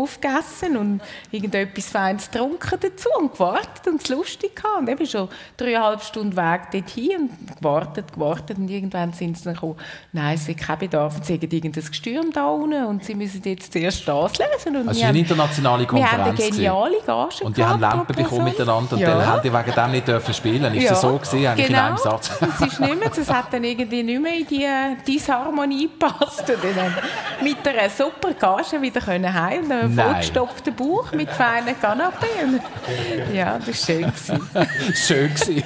[0.01, 4.79] aufgegessen und irgendetwas Feines getrunken dazu und gewartet und es lustig gehabt.
[4.79, 9.53] Und eben schon dreieinhalb Stunden Weg dorthin und gewartet, gewartet und irgendwann sind sie dann
[9.53, 9.77] gekommen,
[10.11, 13.71] nein, es ist kein Bedarf, sie haben irgendein Gestürm da unten und sie müssen jetzt
[13.71, 14.75] zuerst das lesen.
[14.75, 16.11] Und also es ist eine internationale Konferenz.
[16.11, 19.13] Wir haben eine geniale Gage Und die haben Lampen bekommen miteinander ja.
[19.13, 20.75] und dann haben die wegen dem nicht dürfen spielen.
[20.75, 20.89] Ist ja.
[20.91, 21.79] das so gewesen, eigentlich genau.
[21.79, 22.31] in einem Satz?
[22.41, 24.67] es ist nicht mehr, es hat dann irgendwie nicht mehr in die
[25.07, 26.49] Disharmonie gepasst.
[26.49, 26.93] Und dann
[27.41, 32.59] mit einer super Gage wieder können heim einen vollgestopften Bauch mit feinen Kanapé.
[33.33, 34.41] Ja, das war schön.
[34.95, 35.63] schön.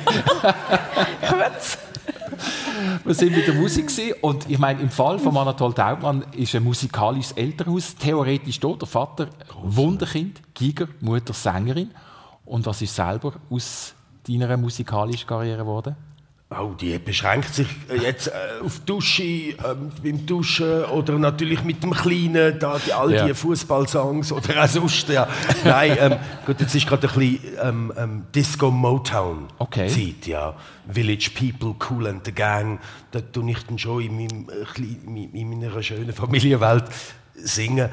[1.27, 1.77] Kurz.
[3.03, 3.89] Wir sind mit der Musik
[4.21, 8.81] und ich meine, im Fall von Anatol Taubmann ist ein musikalisches Elternhaus theoretisch dort.
[8.81, 9.27] Der Vater
[9.61, 11.91] Wunderkind, Giger, Mutter Sängerin.
[12.45, 13.93] Und was ist selber aus
[14.27, 15.95] deiner musikalischen Karriere geworden?
[16.51, 18.31] Oh, die beschränkt sich äh, jetzt äh,
[18.65, 19.55] auf Dusche, äh,
[20.03, 23.27] beim Duschen oder natürlich mit dem Kleinen, da die, all ja.
[23.27, 25.09] die Fußballsongs oder auch sonst.
[25.09, 25.27] Ja.
[25.63, 26.15] Nein, ähm,
[26.47, 29.89] gut, jetzt ist gerade ein bisschen ähm, ähm, Disco Motown okay.
[29.89, 30.55] Zeit, ja.
[30.91, 32.79] Village People, Cool and the Gang.
[33.11, 36.85] Da tue ich dann schon in, meinem, äh, in meiner schönen Familienwelt
[37.35, 37.89] singen.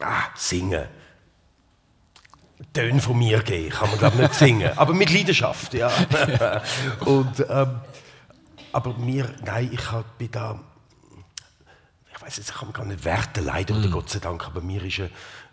[0.00, 0.86] Ah, singen
[2.72, 5.90] Töne von mir geben, kann man glaube nicht singen, aber mit Leidenschaft, ja.
[7.04, 7.80] und, ähm,
[8.72, 9.84] aber mir, nein, ich
[10.16, 10.58] bin da,
[12.14, 13.90] ich weiß jetzt, ich kann mir gar nicht werten, leider, mm.
[13.90, 15.02] Gott sei Dank, aber mir ist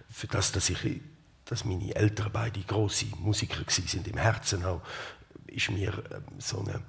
[0.10, 1.02] für das, dass ich,
[1.46, 4.82] dass meine Eltern beide große Musiker sind im Herzen auch,
[5.48, 6.82] ist mir ähm, so eine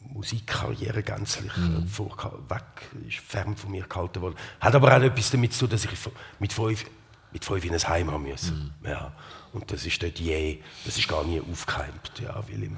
[0.00, 1.86] Musikkarriere gänzlich mm.
[1.86, 2.16] vor,
[2.48, 2.62] weg,
[3.08, 4.36] ist fern von mir gehalten worden.
[4.60, 5.90] Hat aber auch etwas damit zu tun, dass ich
[6.38, 6.84] mit fünf,
[7.32, 8.72] mit fünf in ein Heim haben müssen.
[8.82, 8.86] Mm.
[8.86, 9.12] Ja.
[9.52, 12.76] Und das ist dort je, das ist gar nie aufgeheimt, ja, weil im,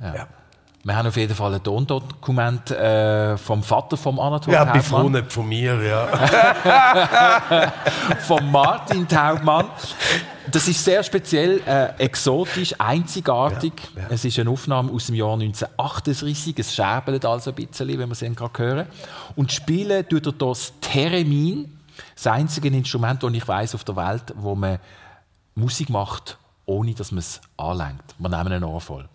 [0.00, 0.14] ja.
[0.14, 0.28] ja.
[0.84, 5.14] Wir haben auf jeden Fall ein Tondokument äh, vom Vater von Anatol ja, Taubmann.
[5.14, 6.08] Ja, nicht von mir, ja.
[8.26, 9.66] von Martin Taubmann.
[10.50, 13.74] Das ist sehr speziell, äh, exotisch, einzigartig.
[13.94, 14.08] Ja, ja.
[14.10, 16.58] Es ist eine Aufnahme aus dem Jahr 1938.
[16.58, 18.86] Es scherbelt also ein bisschen, wenn wir es gerade hören.
[19.36, 21.78] Und spielen tut er das Theremin,
[22.16, 24.80] das einzige Instrument, das ich weiß auf der Welt, wo man
[25.54, 28.14] Musik macht, ohne dass man es anlenkt.
[28.18, 29.08] Wir nehmen einen Ohr voll.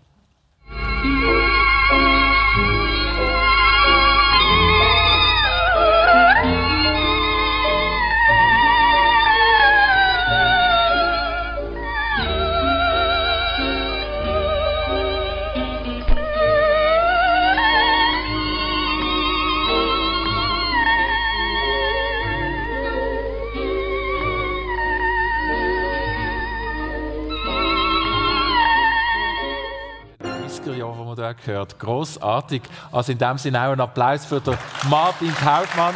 [31.18, 31.78] Da gehört.
[31.78, 32.62] Großartig.
[32.92, 34.56] Also in dem Sinne auch ein Applaus für den
[34.88, 35.94] Martin Taubmann,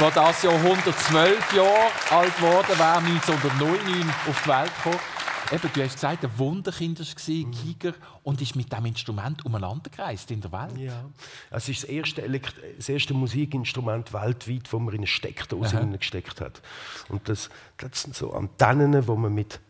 [0.00, 1.70] der das Jahr 112 Jahre
[2.10, 5.00] alt geworden wäre, 1909 auf die Welt gekommen.
[5.52, 7.50] Eben, du hast gesagt, ein Wunderkind war, mhm.
[7.50, 10.78] Giger, und ist mit diesem Instrument umeinander gereist in der Welt.
[10.78, 11.04] Ja,
[11.50, 16.40] es ist das erste, Elekt das erste Musikinstrument weltweit, das man in eine Steckdose gesteckt
[16.40, 16.62] hat.
[17.10, 19.60] Und das, das sind so Antennen, wo man mit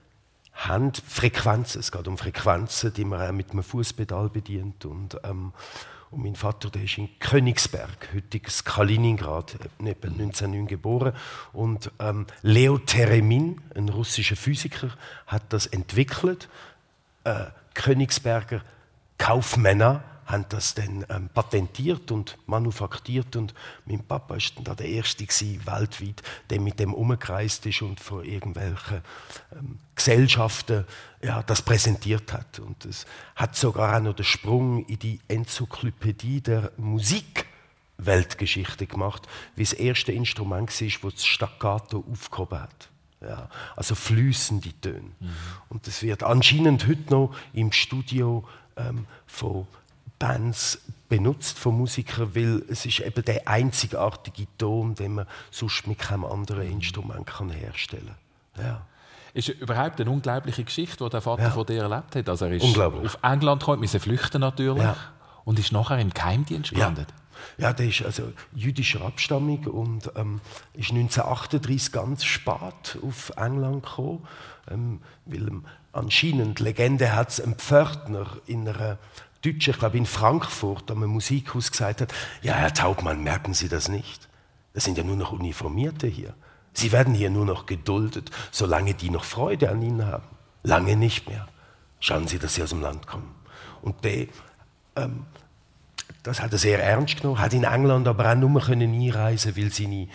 [0.52, 1.80] haben Frequenzen.
[1.80, 4.84] Es geht um Frequenzen, die man auch mit einem Fußpedal bedient.
[4.84, 5.52] Und, ähm,
[6.10, 11.14] und mein Vater, der ist in Königsberg, heutiges Kaliningrad, etwa 1909 geboren.
[11.52, 14.90] Und ähm, Leo Teremin, ein russischer Physiker,
[15.26, 16.48] hat das entwickelt.
[17.24, 18.62] Äh, Königsberger
[19.16, 23.54] Kaufmänner haben das dann ähm, patentiert und manufaktiert und
[23.86, 28.24] mein Papa ist dann der erste gewesen, weltweit, der mit dem umgekreist ist und von
[28.24, 29.02] irgendwelchen
[29.52, 30.84] ähm, Gesellschaften
[31.22, 33.06] ja, das präsentiert hat und es
[33.36, 40.12] hat sogar auch noch den Sprung in die Enzyklopädie der Musikweltgeschichte gemacht, wie das erste
[40.12, 42.88] Instrument war, das das Staccato aufgehoben hat.
[43.20, 45.12] Ja, also flüssende Töne.
[45.20, 45.30] Mhm.
[45.68, 48.44] Und das wird anscheinend heute noch im Studio
[48.76, 49.66] ähm, von
[50.22, 55.98] Bands benutzt von Musikern, weil es ist eben der einzigartige Ton, den man sonst mit
[55.98, 58.14] keinem anderen Instrument kann herstellen
[58.54, 58.64] kann.
[58.64, 58.86] Ja.
[59.34, 61.50] Ist überhaupt eine unglaubliche Geschichte, die der Vater ja.
[61.50, 62.28] von dir erlebt hat.
[62.28, 64.96] Also er ist auf England gekommen, musste flüchten natürlich ja.
[65.44, 67.08] und ist nachher im Geheimdienst gelandet.
[67.10, 67.16] Ja.
[67.58, 70.40] Ja, der ist also jüdischer Abstammung und ähm,
[70.74, 74.24] ist 1938 ganz spät auf England gekommen,
[74.70, 78.98] ähm, weil ähm, anscheinend Legende hat es ein Pförtner in einer
[79.44, 83.88] deutschen, ich glaube in Frankfurt, am Musikhaus gesagt hat: Ja, Herr Taubmann, merken Sie das
[83.88, 84.28] nicht?
[84.74, 86.34] Das sind ja nur noch Uniformierte hier.
[86.72, 90.24] Sie werden hier nur noch geduldet, solange die noch Freude an Ihnen haben.
[90.62, 91.46] Lange nicht mehr.
[92.00, 93.34] Schauen Sie, dass Sie aus dem Land kommen.
[93.82, 94.28] Und der
[94.96, 95.26] ähm,
[96.22, 99.72] das hat er sehr ernst genommen, hat in England aber auch nur können einreisen weil
[99.72, 100.08] seine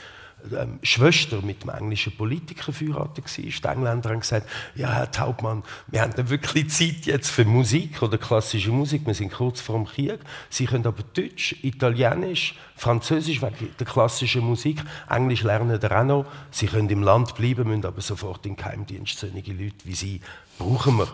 [0.56, 3.74] ähm, Schwester mit einem englischen Politiker verheiratet war.
[3.74, 8.02] Die Engländer haben gesagt, ja, Herr Taubmann, wir haben nicht wirklich Zeit jetzt für Musik
[8.02, 10.20] oder klassische Musik, wir sind kurz vor dem Krieg.
[10.50, 16.26] Sie können aber Deutsch, Italienisch, Französisch wegen der klassischen Musik, Englisch lernen Sie auch noch.
[16.52, 19.18] Sie können im Land bleiben, müssen aber sofort in Geheimdienst.
[19.18, 20.22] Solche Leute wie Sie
[20.58, 21.08] brauchen wir.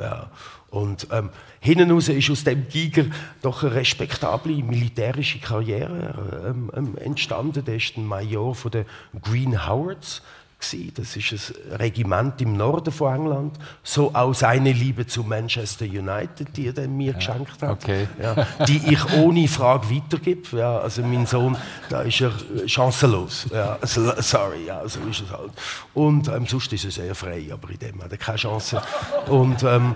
[0.00, 0.30] Ja.
[0.70, 1.30] Und ähm,
[1.60, 3.06] hinten raus ist aus dem Giger
[3.40, 7.64] doch eine respektable militärische Karriere ähm, ähm, entstanden.
[7.64, 8.86] Der ist ein Major von den
[9.22, 10.22] Green Howards.
[10.58, 13.58] Das ist ein Regiment im Norden von England.
[13.82, 17.70] So auch seine Liebe zu Manchester United, die er mir ja, geschenkt hat.
[17.70, 18.08] Okay.
[18.20, 20.56] Ja, die ich ohne Frage weitergebe.
[20.56, 21.56] Ja, also mein Sohn,
[21.88, 22.32] da ist er
[22.66, 23.46] chancenlos.
[23.52, 25.52] Ja, sorry, ja, so ist es halt.
[25.94, 28.82] Und ähm, sonst ist er sehr frei, aber in dem hat er keine Chance.
[29.28, 29.94] Und ähm,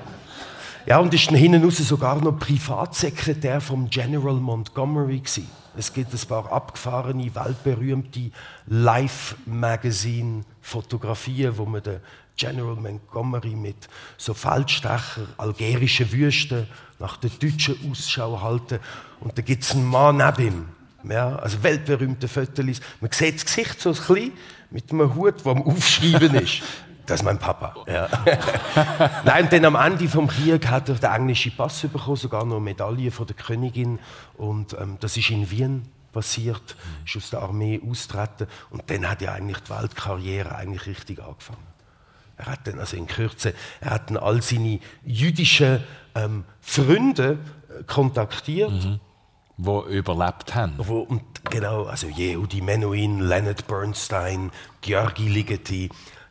[0.86, 5.48] ja, und ist dann hinten raus sogar noch Privatsekretär vom General Montgomery gewesen.
[5.80, 8.30] Es gibt ein paar abgefahrene, weltberühmte
[8.66, 12.00] Live-Magazine-Fotografien, wo man den
[12.36, 13.88] General Montgomery mit
[14.18, 16.66] so Feldstecher, algerischen Wüsten
[16.98, 18.78] nach der deutschen Ausschau halten.
[19.20, 20.66] Und da gibt es einen Mann neben ihm.
[21.10, 22.82] Ja, also weltberühmte Fotos.
[23.00, 24.32] Man sieht das Gesicht so ein bisschen
[24.70, 26.60] mit einem Hut, der am Aufschreiben ist.
[27.10, 27.74] Das ist mein Papa.
[27.88, 28.08] Ja.
[29.24, 32.64] Nein, denn am Ende vom Krieg hat er den englischen Pass bekommen, sogar noch eine
[32.64, 33.98] Medaille von der Königin.
[34.36, 39.22] Und ähm, das ist in Wien passiert, ist aus der Armee austreten und dann hat
[39.22, 41.66] ja eigentlich die Weltkarriere eigentlich richtig angefangen.
[42.36, 45.82] Er hat dann also in Kürze, er hat dann all seine jüdischen
[46.14, 48.70] ähm, Freunde äh, kontaktiert.
[48.70, 49.00] Mhm.
[49.56, 50.74] Wo überlebt haben.
[50.78, 55.90] Wo, und genau, also Yehudi Menuhin, Leonard Bernstein, Georgi Ligeti,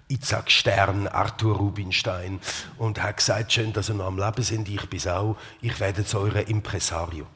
[0.09, 2.39] Isaac Stern, Arthur Rubinstein
[2.77, 6.03] und hat gesagt, schön, dass Sie noch am Leben sind, ich bin auch, ich werde
[6.03, 7.27] zu eurem Impresario.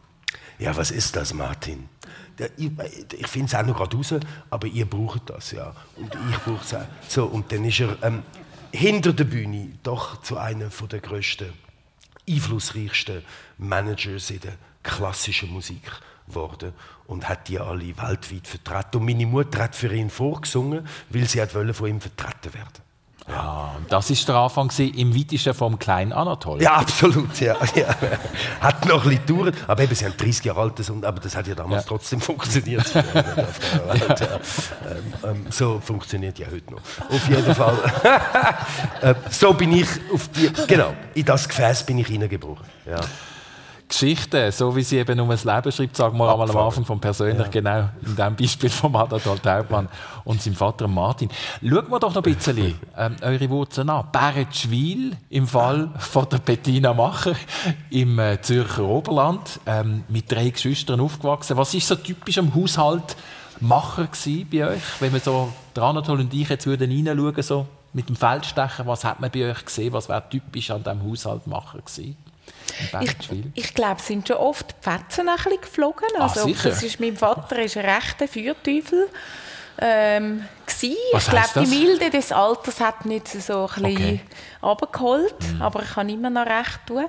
[0.60, 1.90] Ja, was ist das, Martin?
[2.58, 2.72] ich,
[3.14, 4.16] ich finde es auch noch gerade raus,
[4.50, 5.74] aber ihr braucht das, ja.
[5.96, 6.86] Und ich brauche es auch.
[7.08, 8.24] So, und dann ist er ähm,
[8.72, 11.54] hinter der Bühne doch zu einem der grössten,
[12.28, 13.24] einflussreichsten
[13.58, 15.84] Managers in der klassischen Musik
[16.28, 16.74] geworden
[17.08, 18.98] und hat die alle weltweit vertreten.
[18.98, 22.84] Und meine Mutter hat für ihn vorgesungen, weil sie wollte von ihm vertreten werden.
[23.28, 26.62] Ja, das ist der Anfang im weitesten vom kleinen Anatol.
[26.62, 27.40] Ja, absolut.
[27.40, 27.96] Ja, ja.
[28.60, 31.48] Hat noch ein bisschen gedauert, aber eben, sie haben 30 Jahre alt, aber das hat
[31.48, 31.88] ja damals ja.
[31.88, 32.94] trotzdem funktioniert.
[32.96, 33.04] ja.
[33.04, 34.16] ähm,
[35.24, 36.82] ähm, so funktioniert ja heute noch.
[37.10, 37.78] Auf jeden Fall.
[39.02, 42.66] äh, so bin ich auf die, genau, in das Gefäß bin ich hineingebrochen.
[42.86, 43.00] Ja.
[43.94, 47.00] Geschichten, so wie sie eben um das Leben schreibt, sagen wir einmal am Anfang von
[47.00, 47.48] persönlich, ja.
[47.48, 49.88] genau in dem Beispiel von Adadol Taubmann
[50.24, 51.30] und seinem Vater Martin.
[51.62, 54.06] Schauen wir doch noch ein bisschen ähm, eure Wurzeln an.
[54.12, 57.36] Bäretschwil im Fall von der Bettina Macher
[57.92, 61.56] im äh, Zürcher Oberland, ähm, mit drei Geschwistern aufgewachsen.
[61.58, 63.16] Was ist so typisch am Haushalt
[63.60, 64.10] Macher
[64.52, 68.86] bei euch, wenn wir so dran und ich jetzt würden reinschauen, so mit dem Feldstecher,
[68.88, 72.18] was hat man bei euch gesehen, was wäre typisch an diesem Haushalt Macher gewesen?
[73.02, 73.16] Ich,
[73.54, 76.08] ich glaube, es sind schon oft die Fetzen ein bisschen geflogen.
[76.20, 76.70] Also, Ach, sicher?
[76.70, 79.10] Das ist, mein Vater ist ein rechter Feuerteufel.
[79.80, 80.46] Ähm,
[80.82, 80.98] ich
[81.30, 84.22] glaube, die Milde des Alters hat nicht so ein bisschen okay.
[85.52, 85.62] Mhm.
[85.62, 87.06] aber ich kann immer noch recht tun.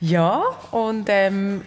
[0.00, 1.64] Ja, und ähm,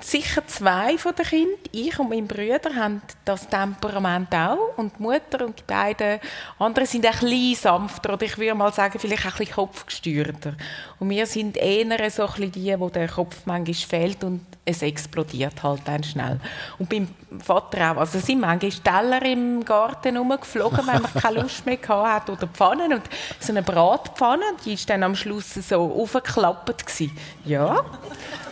[0.00, 4.76] sicher zwei von den Kindern, ich und mein Bruder, haben das Temperament auch.
[4.76, 6.20] Und die Mutter und die beiden
[6.58, 10.54] anderen sind ein bisschen sanfter oder ich würde mal sagen, vielleicht ein bisschen kopfgesteuerter.
[10.98, 15.62] Und wir sind eher so ein die, wo der Kopf manchmal fehlt und es explodiert
[15.62, 16.40] halt dann schnell.
[16.78, 17.96] Und beim Vater auch.
[17.98, 22.92] Also sind manchmal Teller im Garten rumgeflogen, wenn man keine Lust mehr hatte oder Pfannen.
[22.92, 23.02] Und
[23.38, 27.16] so eine Bratpfanne, die ist dann am Schluss so aufgeklappt gewesen.
[27.44, 27.84] Ja,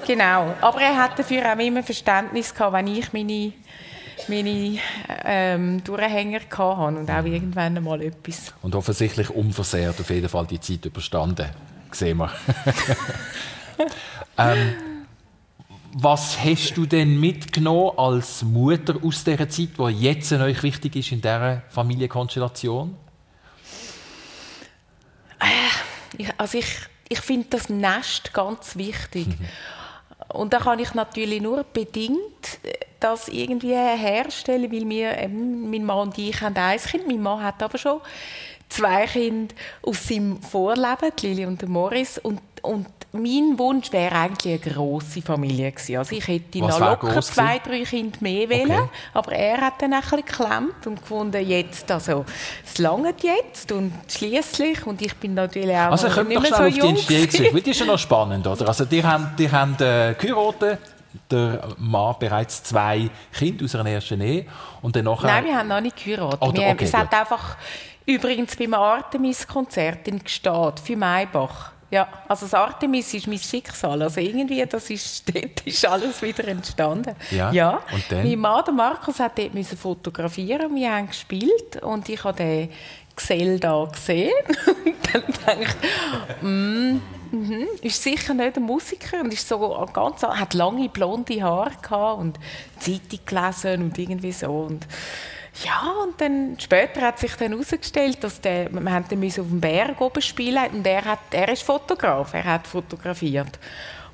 [0.06, 0.54] genau.
[0.60, 3.52] Aber er hat dafür auch immer Verständnis gehabt, wenn ich meine
[4.28, 4.78] meine
[5.24, 8.54] ähm, Durchhänger hatte und auch irgendwann mal etwas.
[8.62, 11.48] Und offensichtlich unversehrt auf jeden Fall die Zeit überstanden,
[11.90, 12.30] sehen wir.
[14.38, 14.74] ähm,
[15.94, 21.12] Was hast du denn mitgenommen als Mutter aus dieser Zeit, die jetzt euch wichtig ist
[21.12, 22.96] in dieser Familienkonstellation?
[26.16, 26.66] Ich, also ich,
[27.08, 29.28] ich finde das Nest ganz wichtig.
[30.34, 32.58] Und da kann ich natürlich nur bedingt
[33.00, 37.42] das irgendwie herstellen, weil wir, eben, mein Mann und ich haben ein Kind, mein Mann
[37.42, 38.00] hat aber schon
[38.68, 42.18] zwei Kinder aus seinem Vorleben, die Lili und der Morris.
[42.18, 45.98] Und, und mein Wunsch wäre eigentlich eine grosse Familie gewesen.
[45.98, 48.68] Also ich hätte Was noch locker zwei, drei Kinder mehr Okay.
[48.68, 48.88] wollen.
[49.12, 52.24] Aber er hat dann ein bisschen geklemmt und gefunden, jetzt, also,
[52.64, 56.62] es langt jetzt und schließlich und ich bin natürlich auch Also nicht doch mehr so
[56.64, 57.36] auf jung Entstehung gewesen.
[57.36, 58.66] zurück, weil die ist ja noch spannend, oder?
[58.66, 60.80] Also die haben, die haben äh, geheiratet,
[61.30, 64.46] der Mann bereits zwei Kinder aus einer ersten Ehe
[64.82, 65.28] und dann nachher...
[65.28, 66.40] Nein, wir haben noch nicht geheiratet.
[66.40, 67.20] Wir, okay, es hat gut.
[67.20, 67.56] einfach
[68.06, 71.70] übrigens beim Artemis-Konzert in Gstaad für Maybach.
[71.90, 74.02] Ja, also das Artemis ist mein Schicksal.
[74.02, 77.14] Also irgendwie, das ist, dort ist alles wieder entstanden.
[77.30, 78.28] Ja, und dann?
[78.28, 80.74] Mein Mann, der Markus, hat dort müssen fotografieren.
[80.74, 82.70] Wir haben gespielt und ich habe den
[83.16, 84.32] Gesell da gesehen.
[84.84, 90.22] und dann dachte ich, mm, mhm, ist sicher nicht ein Musiker und ist so ganz,
[90.22, 92.38] hat lange blonde Haare gehabt und
[92.80, 94.86] Zeitung gelesen und irgendwie so und
[95.62, 99.60] ja, und dann später hat sich dann herausgestellt, dass der, wir haben müssen auf dem
[99.60, 103.58] Berg oben spielen und er, hat, er ist Fotograf, er hat fotografiert.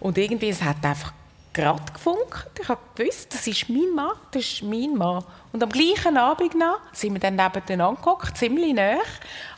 [0.00, 1.12] Und irgendwie, es hat einfach
[1.52, 2.60] gerade gefunkt.
[2.60, 5.24] Ich habe gewusst, das ist mein Mann, das ist mein Mann.
[5.52, 8.98] Und am gleichen Abend noch sind wir dann nebeneinander angeguckt, ziemlich nah.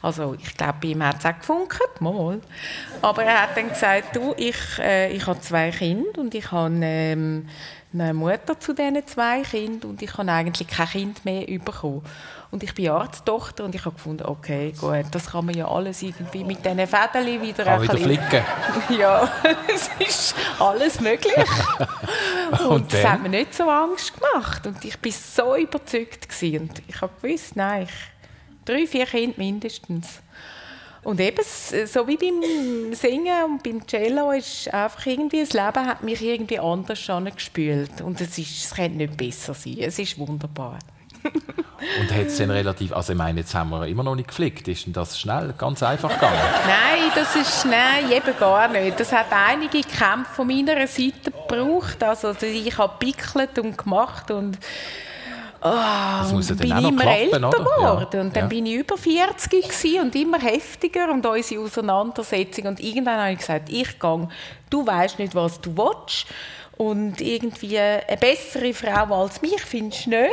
[0.00, 2.40] Also ich glaube, bei ihm hat es auch gefunkt, mal.
[3.02, 6.74] Aber er hat dann gesagt, du, ich, äh, ich habe zwei Kinder und ich habe
[6.82, 7.48] ähm,
[7.94, 12.02] eine Mutter zu diesen zwei Kindern und ich habe eigentlich kein Kind mehr bekommen.
[12.50, 16.02] Und ich bin Arzttochter und ich habe gefunden, okay, gut, das kann man ja alles
[16.02, 18.44] irgendwie mit diesen Fäden wieder Kann wieder flicken.
[18.98, 19.26] ja,
[19.74, 21.34] es ist alles möglich.
[22.50, 24.66] Und, Und das hat mir nicht so Angst gemacht.
[24.66, 26.28] Und ich war so überzeugt.
[26.28, 26.68] Gewesen.
[26.68, 30.20] Und ich habe gewusst, nein, ich, drei, vier Kinder mindestens.
[31.04, 36.02] Und eben, so wie beim Singen und beim Cello, ist einfach irgendwie, das Leben hat
[36.02, 38.00] mich irgendwie anders gespült.
[38.02, 39.78] Und es, ist, es könnte nicht besser sein.
[39.80, 40.78] Es ist wunderbar.
[42.00, 42.92] Und hat es dann relativ...
[42.92, 44.68] Also ich meine, jetzt haben wir immer noch nicht geflickt.
[44.68, 46.38] Ist denn das schnell, ganz einfach gegangen?
[46.66, 48.98] Nein, das ist nein, eben gar nicht.
[48.98, 52.02] Das hat einige Kämpfe von meiner Seite gebraucht.
[52.02, 54.58] Also ich habe pickelt und gemacht und
[55.64, 57.58] Ah, Das muss ja und dann bin auch immer klappen, älter oder?
[57.58, 58.20] Ja, geworden.
[58.20, 58.48] Und dann ja.
[58.48, 62.66] bin ich über 40 gewesen und immer heftiger und unsere Auseinandersetzung.
[62.66, 64.28] Und irgendwann habe ich gesagt, ich gehe,
[64.70, 66.26] du weißt nicht, was du willst.
[66.76, 70.32] Und irgendwie eine bessere Frau als mich findest du nicht.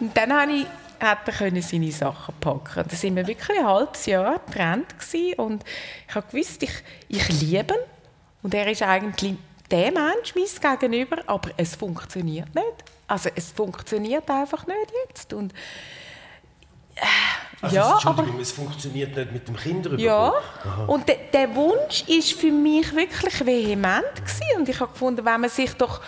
[0.00, 0.66] Und dann habe ich,
[1.00, 2.84] hat er können seine Sachen packen.
[2.88, 4.86] Da sind wir wirklich ein halbes Jahr getrennt
[5.36, 5.64] und
[6.08, 6.72] ich habe gewusst, ich,
[7.08, 7.80] ich liebe ihn
[8.42, 9.34] und er ist eigentlich
[9.70, 12.84] der Mensch mein Gegenüber, aber es funktioniert nicht.
[13.06, 15.52] Also es funktioniert einfach nicht jetzt und
[17.60, 20.04] Also, ja, Entschuldigung, es funktioniert nicht mit dem Kinderübergang.
[20.04, 24.58] ja, und de, der Wunsch ist für mich wirklich vehement gewesen.
[24.58, 26.00] und ich habe gefunden, wenn man sich doch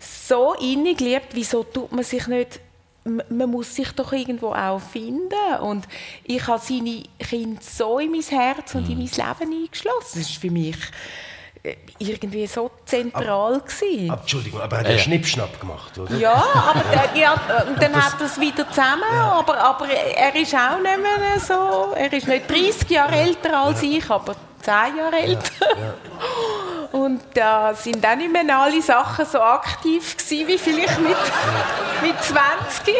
[0.00, 2.60] so innig liebt, wieso tut man sich nicht
[3.04, 5.86] man muss sich doch irgendwo auch finden und
[6.24, 10.20] ich habe seine Kinder so in mein Herz und in mein Leben eingeschlossen.
[10.20, 11.33] Das ist für mich äh,
[11.98, 14.10] irgendwie so zentral gewesen.
[14.10, 15.02] Aber, Entschuldigung, aber er hat Ja, ja ja.
[15.02, 16.14] Schnippschnapp gemacht, oder?
[16.16, 17.32] Ja, aber der, ja,
[17.68, 21.94] und dann hat er es wieder zusammen, aber, aber er ist auch nicht mehr so,
[21.94, 25.50] er ist nicht 30 Jahre älter als ich, aber 10 Jahre älter.
[26.92, 31.16] Und da sind dann nicht mehr alle Sachen so aktiv gewesen, wie vielleicht mit,
[32.02, 32.94] mit 20.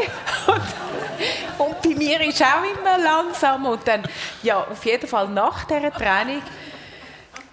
[0.49, 3.67] Und, und bei mir ist auch immer langsam.
[3.67, 4.03] Und dann,
[4.43, 6.43] ja, auf jeden Fall nach dieser Training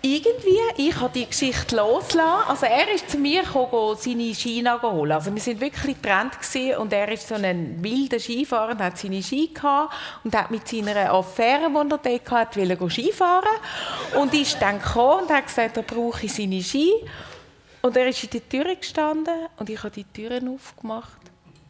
[0.02, 2.49] irgendwie, ich habe die Geschichte losgelassen.
[2.49, 5.12] Also er ist zu mir gekommen, seine Ski holen.
[5.12, 8.97] Also wir sind wirklich getrennt gewesen und er ist so ein wilder Skifahrer und hat
[8.97, 9.93] seine Ski gehabt
[10.24, 13.58] und hat mit seiner Affäre, die er dort hatte, wollte Skifahren
[14.20, 16.91] und ist dann gekommen und hat gesagt, er brauche seine Ski.
[17.84, 21.18] Und er ist in der Tür gestanden und ich habe die Türen aufgemacht.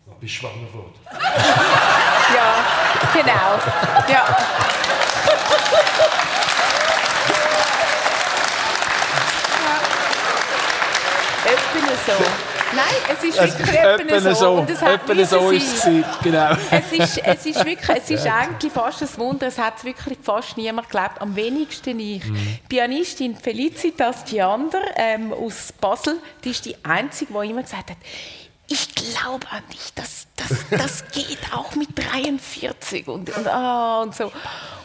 [0.05, 0.93] Du bist schwanger geworden.
[2.34, 2.65] Ja,
[3.13, 3.59] genau.
[4.07, 4.38] Ja.
[11.51, 12.23] Etwa so.
[12.73, 14.51] Nein, es ist wirklich etwa so.
[14.51, 15.83] Und es hat Etwa so ist es.
[15.83, 16.51] gewesen, Genau.
[16.71, 19.47] Es ist, es ist wirklich, es ist eigentlich fast ein Wunder.
[19.47, 22.23] Es hat wirklich fast niemand geglaubt, am wenigsten ich.
[22.69, 27.97] Pianistin Felicitas Giander ähm, aus Basel, die ist die einzige, die immer gesagt hat,
[28.72, 34.15] ich glaube an dich, das, das, das geht auch mit 43 und, und, ah, und
[34.15, 34.32] so.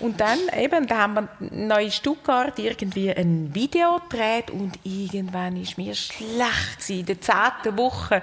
[0.01, 5.79] Und dann eben, da haben wir in Stuttgart irgendwie ein Video gedreht und irgendwann ist
[5.79, 8.23] mir schlecht gewesen, in der zehnten Woche.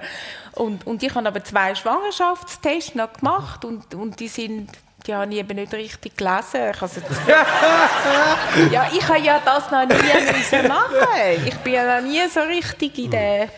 [0.52, 4.70] Und, und ich habe aber zwei Schwangerschaftstests noch gemacht und, und die sind
[5.06, 6.70] die habe ich eben nicht richtig gelesen.
[6.72, 7.00] Ich also
[8.70, 9.94] ja, ich habe ja das noch nie
[10.38, 11.06] müssen machen.
[11.44, 13.50] Ich bin ja noch nie so richtig in der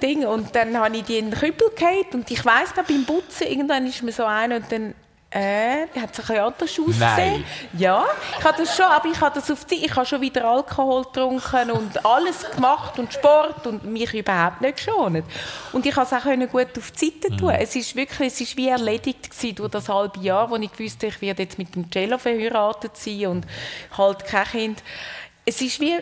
[0.00, 0.26] Ding.
[0.26, 3.46] Und dann habe ich die in den Kübel gehabt und ich weiss noch, beim Putzen,
[3.46, 4.94] irgendwann ist mir so einer und dann
[5.30, 7.44] äh, hat sich ein anders ausgesehen.
[7.78, 8.04] Ja,
[8.38, 11.04] ich habe das schon, aber ich habe das auf die, ich habe schon wieder Alkohol
[11.04, 15.24] getrunken und alles gemacht und Sport und mich überhaupt nicht geschont.
[15.72, 17.50] Und ich konnte es auch gut auf die Seite tun.
[17.50, 21.06] Es ist wirklich, es ist wie erledigt gewesen durch das halbe Jahr, wo ich wusste,
[21.06, 23.46] ich werde jetzt mit dem Cello verheiratet sein und
[23.96, 24.82] halt kein Kind.
[25.44, 25.98] Es ist wie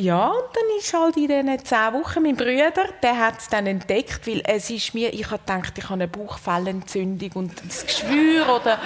[0.00, 3.66] ja, und dann ist halt in diesen zehn Wochen mein Bruder, der hat es dann
[3.66, 8.48] entdeckt, weil es ist mir, ich habe gedacht, ich habe eine Bauchfellentzündung und das Geschwür
[8.48, 8.78] oder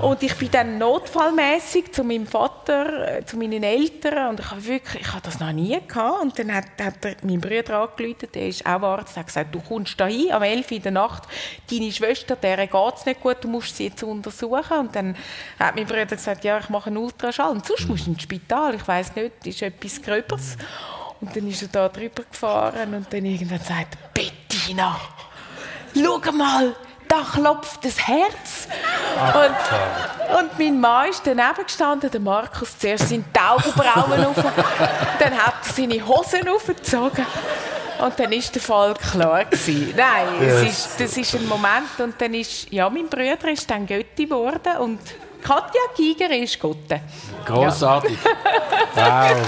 [0.00, 4.66] und ich bin dann notfallmäßig zu meinem Vater, äh, zu meinen Eltern und ich habe
[4.66, 6.22] wirklich, ich habe das noch nie gehabt.
[6.22, 9.60] Und dann hat, hat er, mein Bruder angerufen, der ist auch Arzt, hat gesagt, du
[9.60, 11.22] kommst da hin am 11 in der Nacht,
[11.70, 14.78] deine Schwester, der geht es nicht gut, du musst sie jetzt untersuchen.
[14.78, 15.16] Und dann
[15.58, 17.52] hat mein Bruder gesagt, ja, ich mache einen Ultraschall.
[17.52, 20.02] Und sonst musst du ins Spital, ich weiß nicht, ist etwas
[20.36, 20.56] Gröbers.
[21.20, 25.00] Und dann ist er da drüber gefahren und dann irgendwann sagt Bettina,
[25.94, 26.76] schau mal,
[27.08, 28.68] da klopft das Herz.
[29.16, 34.36] Und, und mein Mann ist daneben gestanden, der Markus, zuerst sind die Augenbrauen auf,
[35.18, 37.24] dann hat er seine Hosen aufgezogen.
[37.98, 39.94] Und dann ist der Fall klar gewesen.
[39.96, 43.86] Nein, es ist, das ist ein Moment und dann ist, ja, mein Bruder ist dann
[43.86, 45.00] Götti geworden und
[45.46, 47.00] Katja Giger ist Gotte.
[47.44, 48.18] Grossartig.
[48.96, 49.30] Ja.
[49.30, 49.46] Wow.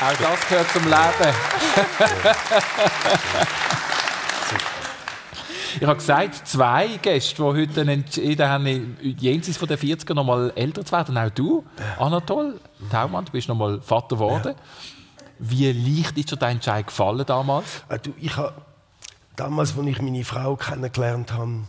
[0.00, 1.34] Auch das gehört zum Leben.
[5.80, 10.52] Ich habe gesagt, zwei Gäste, die heute entschieden haben, jenseits von der 40er noch mal
[10.54, 11.16] älter zu werden.
[11.18, 11.64] Auch du,
[11.98, 12.60] Anatol
[12.90, 14.54] Taumann, du bist noch mal Vater geworden.
[14.54, 14.62] Ja.
[15.38, 17.82] Wie leicht ist dir dein Entscheid gefallen damals?
[17.88, 18.52] Äh, du, ich habe
[19.34, 21.64] damals, als ich meine Frau kennengelernt habe,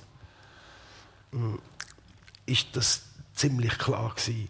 [2.45, 3.03] ist das
[3.33, 4.49] ziemlich klar gewesen.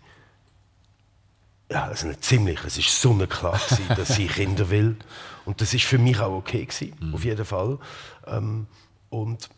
[1.72, 4.98] Ja, also nicht ziemlich, es ist sonnenklar gewesen, dass ich Kinder will.
[5.46, 7.16] Und das ist für mich auch okay gewesen, mhm.
[7.16, 7.80] auf jeden Fall.
[8.28, 8.68] Ähm,
[9.10, 9.50] und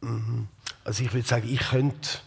[0.00, 0.46] mh,
[0.84, 2.18] also ich würde sagen, ich könnte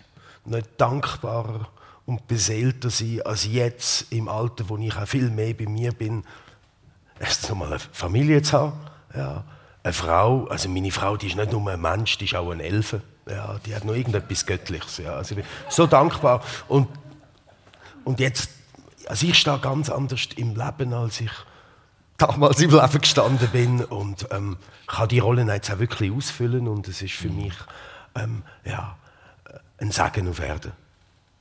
[0.46, 1.68] nicht dankbarer
[2.06, 6.24] und beseelter sein als jetzt im Alter, wo ich auch viel mehr bei mir bin,
[7.20, 8.80] erst einmal eine Familie zu haben,
[9.16, 9.44] ja,
[9.84, 12.60] eine Frau, also meine Frau, die ist nicht nur ein Mensch, die ist auch ein
[12.60, 16.88] Elfe, ja, die hat noch irgendetwas Göttliches, ja, also ich bin so dankbar und
[18.04, 18.50] und jetzt,
[19.08, 21.32] also ich stehe ganz anders im Leben, als ich
[22.18, 24.58] damals im Leben gestanden bin und ähm,
[24.88, 27.54] kann die Rolle jetzt auch wirklich ausfüllen und es ist für mich
[28.16, 28.96] ähm, ja,
[29.80, 30.72] ein Segen auf Erden.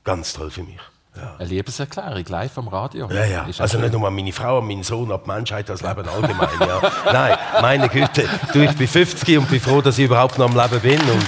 [0.03, 0.79] Ganz toll für mich.
[1.15, 1.35] Ja.
[1.39, 3.09] Eine Liebeserklärung live am Radio.
[3.09, 3.47] Ja, ja.
[3.57, 6.49] Also nicht nur an meine Frau, an meinen Sohn, an die Menschheit, das Leben allgemein.
[6.59, 6.91] ja.
[7.05, 8.27] Nein, meine Güte.
[8.51, 10.99] Du, ich bin 50 und bin froh, dass ich überhaupt noch am Leben bin.
[11.09, 11.25] Und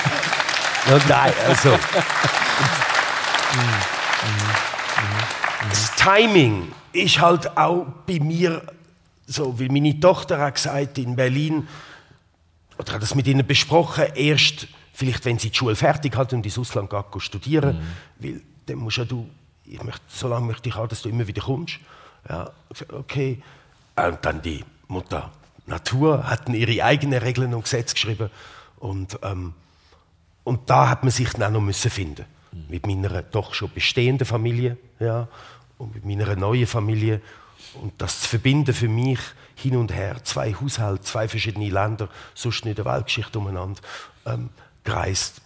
[1.08, 1.78] nein, also.
[5.70, 8.62] Das Timing ist halt auch bei mir
[9.26, 11.68] so, weil meine Tochter hat gesagt in Berlin,
[12.78, 16.46] oder hat das mit ihnen besprochen, erst vielleicht, wenn sie die Schule fertig hat und
[16.46, 18.24] ins Ausland geht, studieren, mhm.
[18.24, 19.30] weil dann musst ja du,
[19.66, 21.80] ich möchte, so lange möchte ich auch, dass du immer wieder kommst.
[22.30, 22.50] Ja,
[22.92, 23.42] okay.
[23.96, 25.32] Und dann die Mutter
[25.68, 28.30] Natur hatten ihre eigenen Regeln und Gesetze geschrieben
[28.80, 29.54] und ähm,
[30.48, 32.24] und da hat man sich dann auch noch müssen finden.
[32.70, 35.28] Mit meiner doch schon bestehenden Familie, ja,
[35.78, 37.20] und mit meiner neuen Familie.
[37.74, 39.20] Und das zu verbinden für mich
[39.56, 43.82] hin und her, zwei Haushalte, zwei verschiedene Länder, sonst nicht der Weltgeschichte umeinander
[44.26, 44.50] ähm,
[44.86, 45.42] gereist,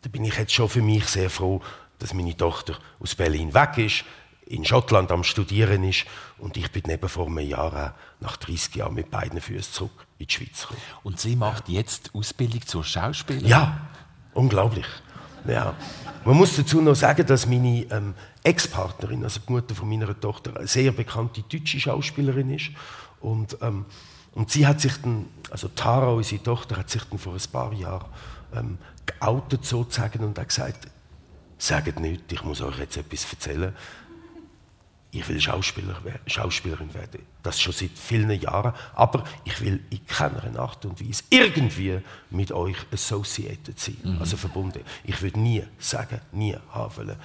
[0.00, 1.60] da bin ich jetzt schon für mich sehr froh,
[1.98, 4.04] dass meine Tochter aus Berlin weg ist,
[4.46, 6.06] in Schottland am Studieren ist.
[6.38, 10.28] Und ich bin eben vor einem Jahr nach 30 Jahren mit beiden Füßen zurück in
[10.28, 10.80] die Schweiz gekommen.
[11.02, 13.48] Und sie macht jetzt Ausbildung zur Schauspielerin?
[13.48, 13.88] Ja,
[14.34, 14.86] unglaublich.
[15.46, 15.74] Ja.
[16.24, 18.14] Man muss dazu noch sagen, dass meine ähm,
[18.44, 22.70] Ex-Partnerin, also die Mutter von meiner Tochter, eine sehr bekannte deutsche Schauspielerin ist.
[23.20, 23.84] Und, ähm,
[24.32, 27.72] und sie hat sich dann, also Tara, unsere Tochter, hat sich dann vor ein paar
[27.72, 28.06] Jahren
[28.54, 30.88] ähm, geoutet sozusagen und hat gesagt,
[31.58, 33.74] sagt nichts, ich muss euch jetzt etwas erzählen
[35.14, 35.94] ich will Schauspieler,
[36.26, 37.20] Schauspielerin werden.
[37.42, 38.72] Das schon seit vielen Jahren.
[38.94, 42.00] Aber ich will in keiner Art und Weise irgendwie
[42.30, 44.18] mit euch associated sein, mhm.
[44.18, 44.80] also verbunden.
[45.04, 47.16] Ich würde nie sagen, nie haben wollen,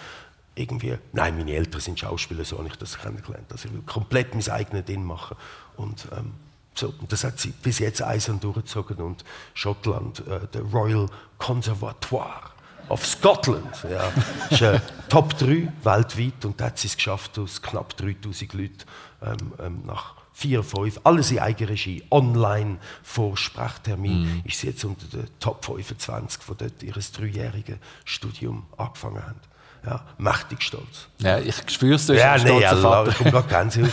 [0.54, 3.50] irgendwie, nein, meine Eltern sind Schauspieler, so habe ich das kennengelernt.
[3.52, 5.38] Also ich will komplett mein eigenes Ding machen.
[5.78, 6.34] Und, ähm,
[6.74, 9.24] so, und das hat sie bis jetzt eisern durchgezogen und
[9.54, 11.08] Schottland, äh, der Royal
[11.38, 12.52] Conservatoire
[12.90, 13.86] of Scotland.
[13.90, 14.12] Ja.
[14.50, 14.80] Das ist äh,
[15.10, 18.78] Top 3 weltweit und da hat sie es geschafft, aus knapp 3000 Leuten
[19.22, 24.42] ähm, ähm, nach vier, fünf, alles in Eigenregie, online Vorsprechtermin, mm.
[24.46, 29.40] ist sie jetzt unter den Top 25, die dort ihr dreijähriges Studium angefangen haben.
[29.84, 31.08] Ja, mächtig stolz.
[31.20, 33.10] Ja, ich spüre es, du ja, ein nee, also, Vater.
[33.12, 33.92] Ich komme gerade Gänsehaut.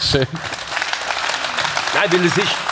[0.00, 0.26] Schön.
[1.94, 2.67] Nein, weil es ist...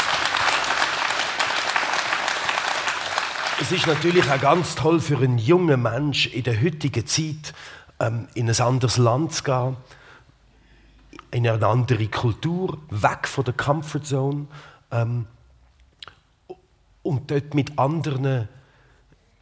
[3.59, 7.55] Es ist natürlich auch ganz toll für einen jungen Mensch in der heutigen Zeit,
[7.99, 9.77] ähm, in ein anderes Land zu gehen,
[11.31, 14.47] in eine andere Kultur, weg von der Comfortzone
[14.91, 15.27] ähm,
[17.03, 18.49] und dort mit anderen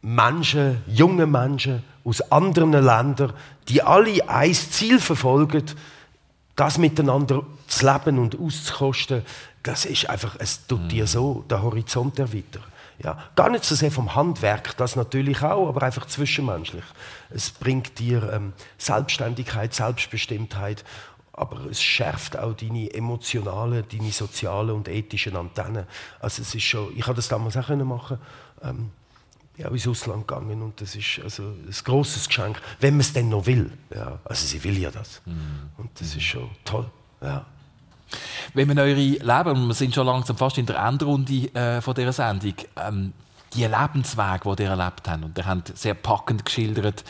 [0.01, 3.33] Menschen, jungen Menschen aus anderen Ländern,
[3.67, 5.65] die alle ein Ziel verfolgen,
[6.55, 9.23] das miteinander zu leben und auszukosten,
[9.61, 12.63] das ist einfach, es tut dir so den Horizont erweitern.
[13.03, 16.85] Ja, gar nicht so sehr vom Handwerk, das natürlich auch, aber einfach zwischenmenschlich.
[17.29, 20.85] Es bringt dir ähm, Selbstständigkeit, Selbstbestimmtheit,
[21.33, 25.85] aber es schärft auch deine emotionalen, deine sozialen und ethischen Antennen.
[26.19, 28.19] Also es ist schon, ich habe das damals auch machen.
[28.63, 28.91] Ähm,
[29.57, 33.29] ja, ins Ausland gegangen und das ist also ein großes Geschenk, wenn man es denn
[33.29, 33.71] noch will.
[33.93, 35.69] Ja, also sie will ja das mhm.
[35.77, 36.89] und das ist schon toll.
[37.21, 37.45] Ja.
[38.53, 42.13] Wenn man eure Leben, wir sind schon langsam fast in der Endrunde äh, von dieser
[42.13, 43.13] Sendung, ähm,
[43.53, 47.03] die Lebenswege, die ihr erlebt habt, und ihr habt sehr packend geschildert,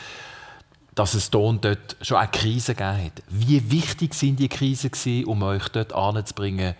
[0.94, 3.22] dass es hier und dort schon eine Krise gegeben hat.
[3.28, 6.74] Wie wichtig sind die Krisen gewesen, um euch dort anzubringen,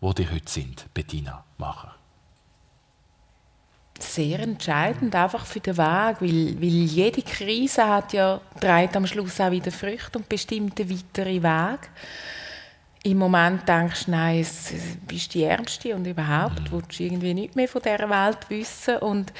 [0.00, 1.94] wo ihr heute sind, Bettina Macher?
[3.98, 9.40] Sehr entscheidend einfach für den Weg, weil, weil jede Krise hat ja trägt am Schluss
[9.40, 11.90] auch wieder Früchte und bestimmt einen weiteren Weg
[13.10, 14.72] im Moment denkst du, nein, es,
[15.06, 19.32] bist die Ärmste und überhaupt willst du irgendwie nicht mehr von dieser Welt wissen und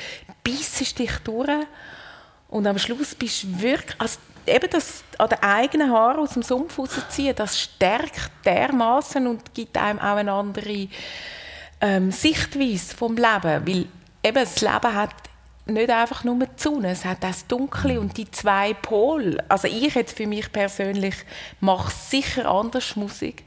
[0.42, 1.50] bissest dich durch
[2.48, 6.42] und am Schluss bist du wirklich, also eben das an den eigenen Haaren aus dem
[6.42, 10.88] Sumpf rausziehen, das stärkt dermaßen und gibt einem auch eine andere
[11.82, 13.86] ähm, Sichtweise vom Leben, weil
[14.22, 15.14] eben das Leben hat
[15.66, 19.44] nicht einfach nur die Sonne, es hat das Dunkle und die zwei Pole.
[19.50, 21.14] Also ich jetzt für mich persönlich
[21.60, 23.44] mache sicher anders Musik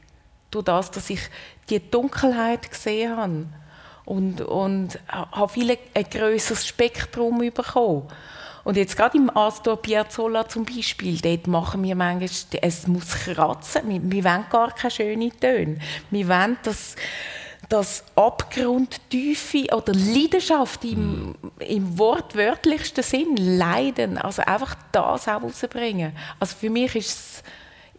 [0.52, 1.20] durch das, dass ich
[1.68, 3.46] die Dunkelheit gesehen habe
[4.04, 8.08] und, und habe viel ein grösseres Spektrum bekommen.
[8.64, 12.30] Und jetzt gerade im Astor Piazzolla zum Beispiel, dort machen wir manchmal,
[12.62, 15.78] es muss kratzen, wir, wir wollen gar keine schönen Töne.
[16.10, 16.94] Wir wollen, dass
[17.68, 26.12] das Abgrundtiefe oder Leidenschaft im, im wortwörtlichsten Sinn, Leiden, also einfach das auch rausbringen.
[26.38, 27.42] Also für mich ist es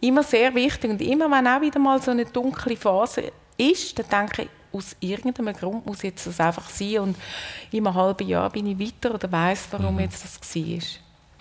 [0.00, 0.90] immer sehr wichtig.
[0.90, 4.96] Und immer, wenn auch wieder mal so eine dunkle Phase ist, dann denke ich, aus
[5.00, 6.98] irgendeinem Grund muss jetzt das einfach sein.
[6.98, 7.16] Und
[7.70, 10.00] in einem halben Jahr bin ich weiter oder weiß, warum mhm.
[10.00, 10.80] jetzt das war.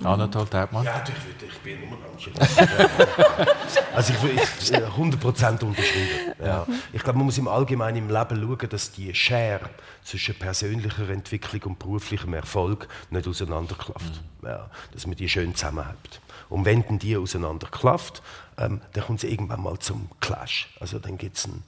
[0.03, 0.83] Anatol Taubmann?
[0.83, 2.27] Ja, ich, ich bin immer ganz
[3.95, 6.33] Also ich, ich 100% unterschrieben.
[6.43, 6.65] Ja.
[6.91, 9.69] Ich glaube, man muss im Allgemeinen im Leben schauen, dass die Schere
[10.03, 14.21] zwischen persönlicher Entwicklung und beruflichem Erfolg nicht auseinanderklafft.
[14.41, 14.47] Mhm.
[14.47, 16.21] Ja, dass man die schön zusammenhält.
[16.49, 18.21] Und wenn die auseinanderklafft,
[18.57, 20.69] ähm, dann kommt es irgendwann mal zum Clash.
[20.79, 21.61] Also dann gibt es mhm.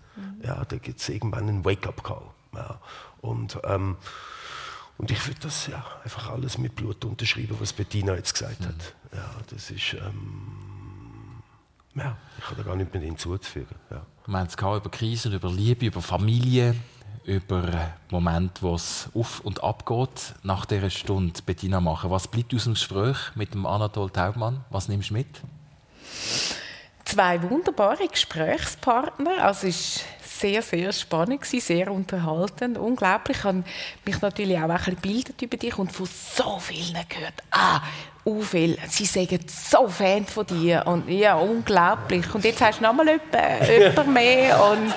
[0.43, 0.65] ja,
[1.07, 2.23] irgendwann einen Wake-up-Call.
[2.55, 2.79] Ja.
[3.21, 3.97] Und, ähm,
[4.97, 8.65] und ich würde das ja, einfach alles mit Blut unterschreiben, was Bettina jetzt gesagt mhm.
[8.65, 8.93] hat.
[9.13, 9.93] Ja, das ist...
[9.93, 11.41] Ähm,
[11.95, 13.75] ja, ich kann da gar nicht mehr hinzuzufügen.
[13.89, 14.05] Ja.
[14.25, 16.75] Wir haben es über Krisen, über Liebe, über Familie,
[17.23, 20.35] über Momente, wo es auf und ab geht.
[20.43, 24.65] Nach dieser Stunde, Bettina Machen, was bleibt aus dem Gespräch mit dem Anatol Taubmann?
[24.69, 25.41] Was nimmst du mit?
[27.15, 29.41] Zwei wunderbare Gesprächspartner.
[29.41, 33.37] Also es war sehr, sehr spannend, sehr unterhaltend, unglaublich.
[33.37, 33.63] Ich habe
[34.05, 37.81] mich natürlich auch ein bisschen gebildet über dich und von so vielen gehört, ah,
[38.25, 42.33] uh, viel, sie sagen so Fan von dir und ja, unglaublich.
[42.35, 43.07] Und jetzt hast du nochmal
[43.79, 44.93] jemanden mehr und,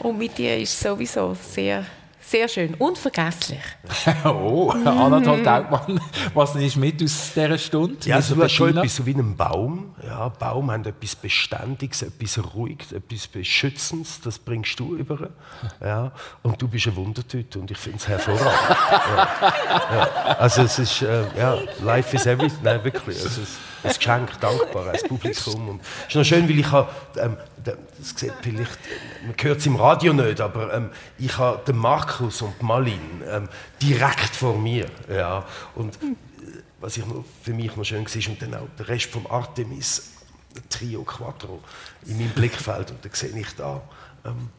[0.00, 1.84] und mit dir ist es sowieso sehr
[2.30, 2.74] sehr schön.
[2.74, 3.60] Unvergesslich.
[4.24, 6.00] oh, Anatol Taubmann,
[6.32, 7.96] was nimmst du mit aus dieser Stunde?
[8.04, 9.94] Ja, also du hast schon etwas so wie ein Baum.
[10.06, 14.20] Ja, Baum hat etwas Beständiges, etwas Ruhiges, etwas Beschützendes.
[14.20, 15.30] Das bringst du über.
[15.80, 16.12] Ja,
[16.42, 18.46] und du bist eine Wundertüte und ich finde es hervorragend.
[18.50, 19.28] ja.
[19.90, 20.36] Ja.
[20.38, 22.58] Also es ist, äh, ja, life is everything.
[22.62, 23.20] Nein, wirklich.
[23.22, 25.68] Also es, ein Geschenk, dankbar als Publikum.
[25.68, 27.76] Und es ist noch schön, weil ich habe, ähm, das
[28.16, 28.78] sieht vielleicht,
[29.26, 33.48] man hört es im Radio nicht, aber ähm, ich habe den Markus und Malin ähm,
[33.82, 34.86] direkt vor mir.
[35.08, 35.44] Ja.
[35.74, 36.14] Und äh,
[36.80, 40.12] was ich noch, für mich noch schön war, und dann auch der Rest vom Artemis
[40.68, 41.60] Trio Quattro
[42.06, 42.90] in meinem Blickfeld.
[42.90, 43.80] Und da sehe ich da
[44.24, 44.50] ähm,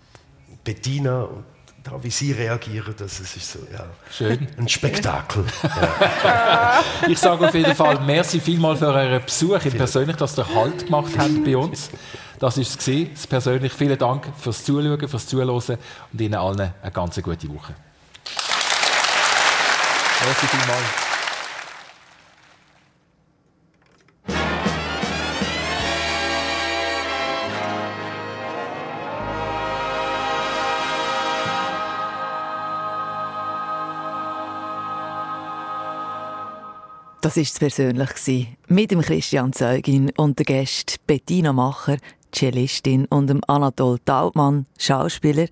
[0.63, 1.43] Bettina und
[1.84, 3.86] da, wie Sie reagieren, das ist so, ja.
[4.11, 4.47] Schön.
[4.57, 5.45] Ein Spektakel.
[7.07, 10.86] Ich sage auf jeden Fall merci vielmal für euren Besuch im persönlich, dass ihr Halt
[10.86, 11.89] gemacht habt bei uns.
[12.39, 13.73] Das war es, persönlich.
[13.73, 17.73] Vielen Dank fürs Zuschauen, fürs Zuhören und Ihnen allen eine ganz gute Woche.
[20.23, 21.11] Merci vielmals.
[37.22, 38.47] Das es persönlich.
[38.67, 41.97] Mit dem Christian Zeugin und der Gäste Bettina Macher,
[42.34, 45.45] Cellistin und dem Anatol Taubmann, Schauspieler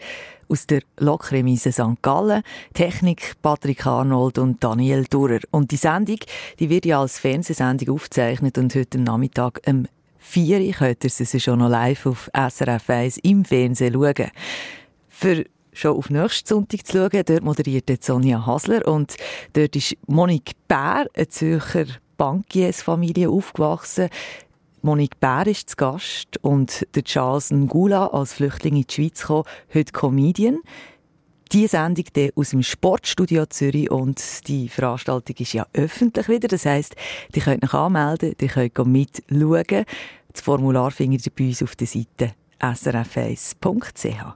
[0.48, 2.02] aus der Lokremise St.
[2.02, 2.42] Gallen,
[2.74, 5.42] Technik Patrick Arnold und Daniel Durer.
[5.52, 6.18] Und die Sendung,
[6.58, 9.86] die wird ja als Fernsehsendung aufgezeichnet und heute Nachmittag um
[10.18, 14.32] 4 Uhr könnt ihr sie schon noch live auf SRF 1 im Fernsehen schauen.
[15.08, 15.46] Für
[15.80, 17.24] schon auf nächsten Sonntag zu schauen.
[17.26, 19.16] Dort moderiert Sonja Hasler und
[19.54, 21.86] dort ist Monique Bär, eine Zürcher
[22.18, 24.10] Bankiersfamilie, aufgewachsen.
[24.82, 29.46] Monique Bär ist zu Gast und der Charles Ngula als Flüchtling in die Schweiz gekommen,
[29.74, 30.60] heute Comedian.
[31.52, 32.06] Die Sendung
[32.36, 36.48] aus dem Sportstudio Zürich und die Veranstaltung ist ja öffentlich wieder.
[36.48, 36.96] Das heisst,
[37.34, 39.86] die könnt euch anmelden, die könnt mitschauen.
[40.32, 44.36] Das Formular findet ihr bei uns auf der Seite srf1.ch.